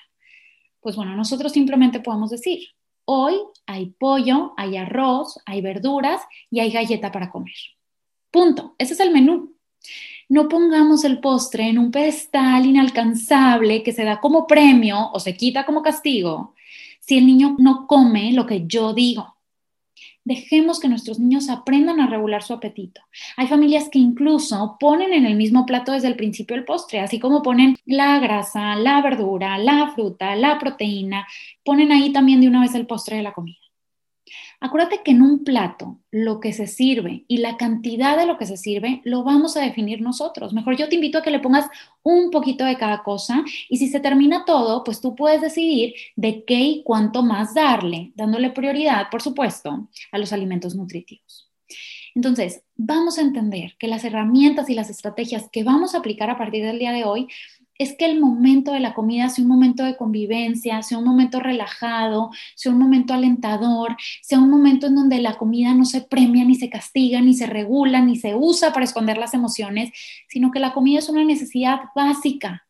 Pues 0.81 0.95
bueno, 0.95 1.15
nosotros 1.15 1.51
simplemente 1.51 1.99
podemos 1.99 2.31
decir, 2.31 2.69
hoy 3.05 3.35
hay 3.65 3.87
pollo, 3.87 4.53
hay 4.57 4.77
arroz, 4.77 5.39
hay 5.45 5.61
verduras 5.61 6.21
y 6.49 6.59
hay 6.59 6.71
galleta 6.71 7.11
para 7.11 7.31
comer. 7.31 7.53
Punto. 8.31 8.75
Ese 8.77 8.93
es 8.93 8.99
el 8.99 9.11
menú. 9.11 9.55
No 10.29 10.47
pongamos 10.47 11.03
el 11.03 11.19
postre 11.19 11.67
en 11.67 11.77
un 11.77 11.91
pedestal 11.91 12.65
inalcanzable 12.65 13.83
que 13.83 13.91
se 13.91 14.03
da 14.03 14.19
como 14.19 14.47
premio 14.47 15.11
o 15.11 15.19
se 15.19 15.35
quita 15.35 15.65
como 15.65 15.81
castigo 15.81 16.55
si 16.99 17.17
el 17.17 17.25
niño 17.25 17.55
no 17.59 17.85
come 17.85 18.31
lo 18.31 18.45
que 18.45 18.65
yo 18.65 18.93
digo. 18.93 19.32
Dejemos 20.25 20.79
que 20.79 20.87
nuestros 20.87 21.19
niños 21.19 21.49
aprendan 21.49 21.99
a 21.99 22.07
regular 22.07 22.43
su 22.43 22.53
apetito. 22.53 23.01
Hay 23.35 23.47
familias 23.47 23.89
que 23.89 23.99
incluso 23.99 24.77
ponen 24.79 25.11
en 25.11 25.25
el 25.25 25.35
mismo 25.35 25.65
plato 25.65 25.91
desde 25.91 26.07
el 26.07 26.15
principio 26.15 26.55
el 26.55 26.63
postre, 26.63 27.01
así 27.01 27.19
como 27.19 27.41
ponen 27.41 27.75
la 27.85 28.19
grasa, 28.19 28.75
la 28.75 29.01
verdura, 29.01 29.57
la 29.57 29.91
fruta, 29.93 30.35
la 30.35 30.59
proteína, 30.59 31.27
ponen 31.65 31.91
ahí 31.91 32.13
también 32.13 32.39
de 32.39 32.47
una 32.47 32.61
vez 32.61 32.73
el 32.75 32.87
postre 32.87 33.17
de 33.17 33.23
la 33.23 33.33
comida. 33.33 33.62
Acuérdate 34.65 35.01
que 35.03 35.11
en 35.11 35.21
un 35.21 35.43
plato 35.43 35.99
lo 36.09 36.39
que 36.39 36.53
se 36.53 36.67
sirve 36.67 37.25
y 37.27 37.39
la 37.39 37.57
cantidad 37.57 38.17
de 38.17 38.25
lo 38.25 38.37
que 38.37 38.45
se 38.45 38.55
sirve 38.55 39.01
lo 39.03 39.25
vamos 39.25 39.57
a 39.57 39.61
definir 39.61 40.01
nosotros. 40.01 40.53
Mejor 40.53 40.77
yo 40.77 40.87
te 40.87 40.95
invito 40.95 41.17
a 41.17 41.21
que 41.21 41.31
le 41.31 41.41
pongas 41.41 41.67
un 42.01 42.31
poquito 42.31 42.63
de 42.63 42.77
cada 42.77 43.03
cosa 43.03 43.43
y 43.67 43.75
si 43.75 43.89
se 43.89 43.99
termina 43.99 44.45
todo, 44.45 44.85
pues 44.85 45.01
tú 45.01 45.15
puedes 45.15 45.41
decidir 45.41 45.95
de 46.15 46.45
qué 46.45 46.61
y 46.61 46.83
cuánto 46.83 47.23
más 47.23 47.53
darle, 47.53 48.13
dándole 48.15 48.51
prioridad, 48.51 49.09
por 49.11 49.21
supuesto, 49.21 49.89
a 50.13 50.17
los 50.17 50.31
alimentos 50.31 50.75
nutritivos. 50.75 51.51
Entonces, 52.15 52.63
vamos 52.77 53.17
a 53.17 53.21
entender 53.21 53.75
que 53.77 53.89
las 53.89 54.05
herramientas 54.05 54.69
y 54.69 54.75
las 54.75 54.89
estrategias 54.89 55.49
que 55.51 55.65
vamos 55.65 55.93
a 55.93 55.97
aplicar 55.97 56.29
a 56.29 56.37
partir 56.37 56.63
del 56.63 56.79
día 56.79 56.93
de 56.93 57.03
hoy 57.03 57.27
es 57.77 57.95
que 57.97 58.05
el 58.05 58.19
momento 58.19 58.71
de 58.71 58.79
la 58.79 58.93
comida 58.93 59.29
sea 59.29 59.43
un 59.43 59.49
momento 59.49 59.83
de 59.83 59.97
convivencia, 59.97 60.81
sea 60.81 60.97
un 60.97 61.05
momento 61.05 61.39
relajado, 61.39 62.29
sea 62.55 62.71
un 62.71 62.79
momento 62.79 63.13
alentador, 63.13 63.95
sea 64.21 64.39
un 64.39 64.49
momento 64.49 64.87
en 64.87 64.95
donde 64.95 65.19
la 65.19 65.37
comida 65.37 65.73
no 65.73 65.85
se 65.85 66.01
premia, 66.01 66.45
ni 66.45 66.55
se 66.55 66.69
castiga, 66.69 67.21
ni 67.21 67.33
se 67.33 67.47
regula, 67.47 68.01
ni 68.01 68.15
se 68.15 68.35
usa 68.35 68.73
para 68.73 68.85
esconder 68.85 69.17
las 69.17 69.33
emociones, 69.33 69.91
sino 70.27 70.51
que 70.51 70.59
la 70.59 70.73
comida 70.73 70.99
es 70.99 71.09
una 71.09 71.23
necesidad 71.23 71.79
básica 71.95 72.63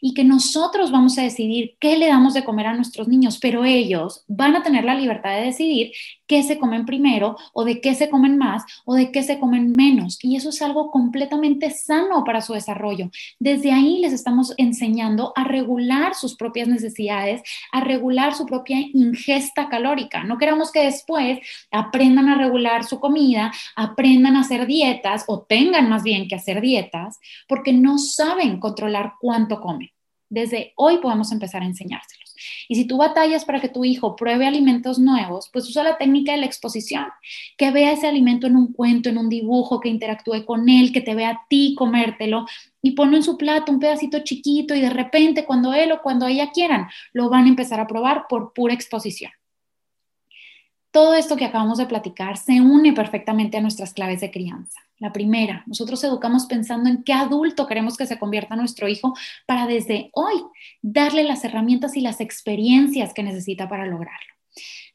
y 0.00 0.14
que 0.14 0.24
nosotros 0.24 0.90
vamos 0.90 1.18
a 1.18 1.22
decidir 1.22 1.76
qué 1.78 1.96
le 1.96 2.08
damos 2.08 2.34
de 2.34 2.44
comer 2.44 2.66
a 2.66 2.74
nuestros 2.74 3.08
niños, 3.08 3.38
pero 3.40 3.64
ellos 3.64 4.24
van 4.28 4.56
a 4.56 4.62
tener 4.62 4.84
la 4.84 4.94
libertad 4.94 5.36
de 5.36 5.46
decidir 5.46 5.92
qué 6.26 6.42
se 6.42 6.58
comen 6.58 6.86
primero 6.86 7.36
o 7.52 7.64
de 7.64 7.80
qué 7.80 7.94
se 7.94 8.08
comen 8.08 8.38
más 8.38 8.62
o 8.84 8.94
de 8.94 9.10
qué 9.10 9.22
se 9.22 9.38
comen 9.38 9.72
menos. 9.72 10.18
Y 10.22 10.36
eso 10.36 10.50
es 10.50 10.62
algo 10.62 10.90
completamente 10.90 11.70
sano 11.70 12.22
para 12.24 12.40
su 12.40 12.52
desarrollo. 12.52 13.10
Desde 13.38 13.72
ahí 13.72 13.98
les 13.98 14.12
estamos 14.12 14.54
enseñando 14.56 15.32
a 15.34 15.44
regular 15.44 16.14
sus 16.14 16.36
propias 16.36 16.68
necesidades, 16.68 17.42
a 17.72 17.80
regular 17.80 18.34
su 18.34 18.46
propia 18.46 18.78
ingesta 18.78 19.68
calórica. 19.68 20.22
No 20.24 20.38
queramos 20.38 20.70
que 20.70 20.84
después 20.84 21.40
aprendan 21.70 22.28
a 22.28 22.38
regular 22.38 22.84
su 22.84 23.00
comida, 23.00 23.52
aprendan 23.74 24.36
a 24.36 24.42
hacer 24.42 24.66
dietas 24.66 25.24
o 25.26 25.40
tengan 25.42 25.88
más 25.88 26.04
bien 26.04 26.28
que 26.28 26.36
hacer 26.36 26.60
dietas 26.60 27.18
porque 27.48 27.72
no 27.72 27.98
saben 27.98 28.60
controlar 28.60 29.14
cuánto 29.20 29.60
comen 29.60 29.89
desde 30.30 30.72
hoy 30.76 30.98
podemos 30.98 31.32
empezar 31.32 31.62
a 31.62 31.66
enseñárselos. 31.66 32.34
Y 32.68 32.76
si 32.76 32.86
tú 32.86 32.96
batallas 32.96 33.44
para 33.44 33.60
que 33.60 33.68
tu 33.68 33.84
hijo 33.84 34.16
pruebe 34.16 34.46
alimentos 34.46 34.98
nuevos, 34.98 35.50
pues 35.52 35.68
usa 35.68 35.82
la 35.82 35.98
técnica 35.98 36.32
de 36.32 36.38
la 36.38 36.46
exposición, 36.46 37.04
que 37.58 37.70
vea 37.70 37.92
ese 37.92 38.06
alimento 38.06 38.46
en 38.46 38.56
un 38.56 38.72
cuento, 38.72 39.08
en 39.08 39.18
un 39.18 39.28
dibujo, 39.28 39.80
que 39.80 39.88
interactúe 39.88 40.46
con 40.46 40.68
él, 40.68 40.92
que 40.92 41.00
te 41.00 41.14
vea 41.14 41.30
a 41.30 41.46
ti 41.48 41.74
comértelo 41.76 42.46
y 42.80 42.92
ponlo 42.92 43.16
en 43.16 43.22
su 43.22 43.36
plato 43.36 43.72
un 43.72 43.80
pedacito 43.80 44.20
chiquito 44.20 44.74
y 44.74 44.80
de 44.80 44.90
repente 44.90 45.44
cuando 45.44 45.74
él 45.74 45.92
o 45.92 46.00
cuando 46.00 46.26
ella 46.26 46.50
quieran, 46.50 46.88
lo 47.12 47.28
van 47.28 47.44
a 47.44 47.48
empezar 47.48 47.80
a 47.80 47.86
probar 47.86 48.26
por 48.28 48.52
pura 48.54 48.72
exposición. 48.72 49.32
Todo 50.90 51.14
esto 51.14 51.36
que 51.36 51.44
acabamos 51.44 51.78
de 51.78 51.86
platicar 51.86 52.36
se 52.36 52.60
une 52.60 52.92
perfectamente 52.92 53.56
a 53.56 53.60
nuestras 53.60 53.92
claves 53.92 54.20
de 54.20 54.30
crianza. 54.30 54.80
La 54.98 55.12
primera, 55.12 55.62
nosotros 55.66 56.02
educamos 56.02 56.46
pensando 56.46 56.90
en 56.90 57.04
qué 57.04 57.12
adulto 57.12 57.66
queremos 57.66 57.96
que 57.96 58.06
se 58.06 58.18
convierta 58.18 58.56
nuestro 58.56 58.88
hijo 58.88 59.14
para 59.46 59.66
desde 59.66 60.10
hoy 60.14 60.42
darle 60.82 61.24
las 61.24 61.44
herramientas 61.44 61.96
y 61.96 62.00
las 62.00 62.20
experiencias 62.20 63.14
que 63.14 63.22
necesita 63.22 63.68
para 63.68 63.86
lograrlo. 63.86 64.34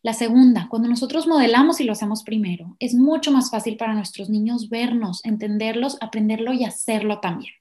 La 0.03 0.13
segunda, 0.13 0.67
cuando 0.69 0.87
nosotros 0.87 1.27
modelamos 1.27 1.79
y 1.79 1.85
lo 1.85 1.93
hacemos 1.93 2.23
primero, 2.23 2.75
es 2.79 2.93
mucho 2.93 3.31
más 3.31 3.49
fácil 3.49 3.77
para 3.77 3.93
nuestros 3.93 4.29
niños 4.29 4.69
vernos, 4.69 5.23
entenderlos, 5.25 5.97
aprenderlo 6.01 6.53
y 6.53 6.65
hacerlo 6.65 7.19
también. 7.19 7.53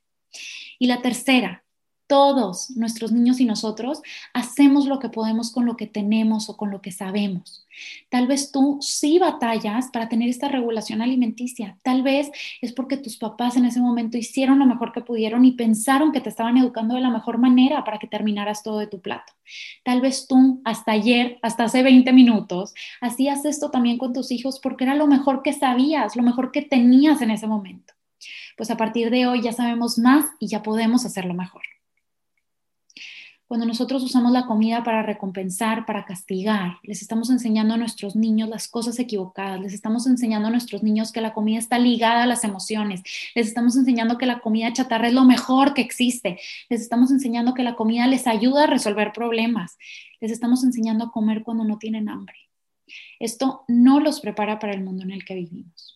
Y 0.78 0.88
la 0.88 1.00
tercera, 1.00 1.63
todos 2.06 2.70
nuestros 2.70 3.12
niños 3.12 3.40
y 3.40 3.44
nosotros 3.44 4.02
hacemos 4.32 4.86
lo 4.86 4.98
que 4.98 5.08
podemos 5.08 5.50
con 5.50 5.66
lo 5.66 5.76
que 5.76 5.86
tenemos 5.86 6.48
o 6.48 6.56
con 6.56 6.70
lo 6.70 6.82
que 6.82 6.92
sabemos. 6.92 7.66
Tal 8.08 8.26
vez 8.26 8.52
tú 8.52 8.78
sí 8.80 9.18
batallas 9.18 9.88
para 9.92 10.08
tener 10.08 10.28
esta 10.28 10.48
regulación 10.48 11.02
alimenticia. 11.02 11.76
Tal 11.82 12.02
vez 12.02 12.30
es 12.60 12.72
porque 12.72 12.96
tus 12.96 13.16
papás 13.16 13.56
en 13.56 13.64
ese 13.64 13.80
momento 13.80 14.16
hicieron 14.16 14.58
lo 14.58 14.66
mejor 14.66 14.92
que 14.92 15.00
pudieron 15.00 15.44
y 15.44 15.52
pensaron 15.52 16.12
que 16.12 16.20
te 16.20 16.28
estaban 16.28 16.56
educando 16.56 16.94
de 16.94 17.00
la 17.00 17.10
mejor 17.10 17.38
manera 17.38 17.84
para 17.84 17.98
que 17.98 18.06
terminaras 18.06 18.62
todo 18.62 18.78
de 18.78 18.86
tu 18.86 19.00
plato. 19.00 19.32
Tal 19.82 20.00
vez 20.00 20.26
tú 20.28 20.60
hasta 20.64 20.92
ayer, 20.92 21.38
hasta 21.42 21.64
hace 21.64 21.82
20 21.82 22.12
minutos, 22.12 22.74
hacías 23.00 23.44
esto 23.44 23.70
también 23.70 23.98
con 23.98 24.12
tus 24.12 24.30
hijos 24.30 24.60
porque 24.60 24.84
era 24.84 24.94
lo 24.94 25.06
mejor 25.06 25.42
que 25.42 25.52
sabías, 25.52 26.16
lo 26.16 26.22
mejor 26.22 26.52
que 26.52 26.62
tenías 26.62 27.20
en 27.22 27.30
ese 27.30 27.46
momento. 27.46 27.94
Pues 28.56 28.70
a 28.70 28.76
partir 28.76 29.10
de 29.10 29.26
hoy 29.26 29.42
ya 29.42 29.52
sabemos 29.52 29.98
más 29.98 30.26
y 30.38 30.46
ya 30.48 30.62
podemos 30.62 31.04
hacerlo 31.04 31.34
mejor. 31.34 31.62
Cuando 33.46 33.66
nosotros 33.66 34.02
usamos 34.02 34.32
la 34.32 34.46
comida 34.46 34.82
para 34.82 35.02
recompensar, 35.02 35.84
para 35.84 36.06
castigar, 36.06 36.78
les 36.82 37.02
estamos 37.02 37.28
enseñando 37.28 37.74
a 37.74 37.76
nuestros 37.76 38.16
niños 38.16 38.48
las 38.48 38.68
cosas 38.68 38.98
equivocadas, 38.98 39.60
les 39.60 39.74
estamos 39.74 40.06
enseñando 40.06 40.48
a 40.48 40.50
nuestros 40.50 40.82
niños 40.82 41.12
que 41.12 41.20
la 41.20 41.34
comida 41.34 41.58
está 41.58 41.78
ligada 41.78 42.22
a 42.22 42.26
las 42.26 42.42
emociones, 42.42 43.02
les 43.34 43.46
estamos 43.46 43.76
enseñando 43.76 44.16
que 44.16 44.24
la 44.24 44.40
comida 44.40 44.72
chatarra 44.72 45.08
es 45.08 45.14
lo 45.14 45.24
mejor 45.24 45.74
que 45.74 45.82
existe, 45.82 46.40
les 46.70 46.80
estamos 46.80 47.10
enseñando 47.10 47.52
que 47.52 47.62
la 47.62 47.76
comida 47.76 48.06
les 48.06 48.26
ayuda 48.26 48.64
a 48.64 48.66
resolver 48.66 49.12
problemas, 49.12 49.76
les 50.20 50.32
estamos 50.32 50.64
enseñando 50.64 51.04
a 51.04 51.12
comer 51.12 51.42
cuando 51.42 51.64
no 51.64 51.76
tienen 51.76 52.08
hambre. 52.08 52.36
Esto 53.20 53.64
no 53.68 54.00
los 54.00 54.20
prepara 54.20 54.58
para 54.58 54.72
el 54.72 54.82
mundo 54.82 55.02
en 55.02 55.10
el 55.10 55.24
que 55.24 55.34
vivimos. 55.34 55.93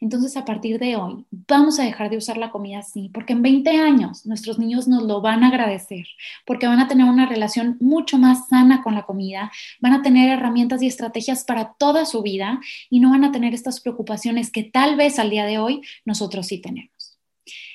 Entonces, 0.00 0.36
a 0.36 0.44
partir 0.44 0.78
de 0.78 0.96
hoy, 0.96 1.24
vamos 1.30 1.80
a 1.80 1.84
dejar 1.84 2.08
de 2.10 2.16
usar 2.16 2.36
la 2.36 2.50
comida 2.50 2.78
así, 2.78 3.10
porque 3.12 3.32
en 3.32 3.42
20 3.42 3.70
años 3.70 4.24
nuestros 4.26 4.58
niños 4.58 4.86
nos 4.86 5.02
lo 5.02 5.20
van 5.20 5.42
a 5.42 5.48
agradecer, 5.48 6.06
porque 6.46 6.68
van 6.68 6.78
a 6.78 6.88
tener 6.88 7.06
una 7.06 7.26
relación 7.26 7.76
mucho 7.80 8.18
más 8.18 8.48
sana 8.48 8.82
con 8.82 8.94
la 8.94 9.02
comida, 9.02 9.50
van 9.80 9.92
a 9.94 10.02
tener 10.02 10.30
herramientas 10.30 10.82
y 10.82 10.86
estrategias 10.86 11.44
para 11.44 11.74
toda 11.74 12.04
su 12.06 12.22
vida 12.22 12.60
y 12.90 13.00
no 13.00 13.10
van 13.10 13.24
a 13.24 13.32
tener 13.32 13.54
estas 13.54 13.80
preocupaciones 13.80 14.52
que 14.52 14.62
tal 14.62 14.96
vez 14.96 15.18
al 15.18 15.30
día 15.30 15.46
de 15.46 15.58
hoy 15.58 15.82
nosotros 16.04 16.46
sí 16.46 16.58
tenemos. 16.58 17.18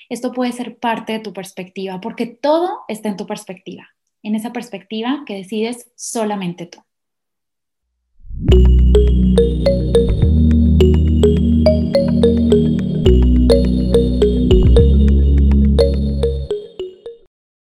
Esto 0.09 0.31
puede 0.31 0.51
ser 0.51 0.77
parte 0.77 1.13
de 1.13 1.19
tu 1.19 1.33
perspectiva, 1.33 1.99
porque 1.99 2.25
todo 2.27 2.81
está 2.87 3.09
en 3.09 3.17
tu 3.17 3.25
perspectiva, 3.25 3.89
en 4.21 4.35
esa 4.35 4.53
perspectiva 4.53 5.23
que 5.25 5.35
decides 5.35 5.91
solamente 5.95 6.67
tú. 6.67 6.79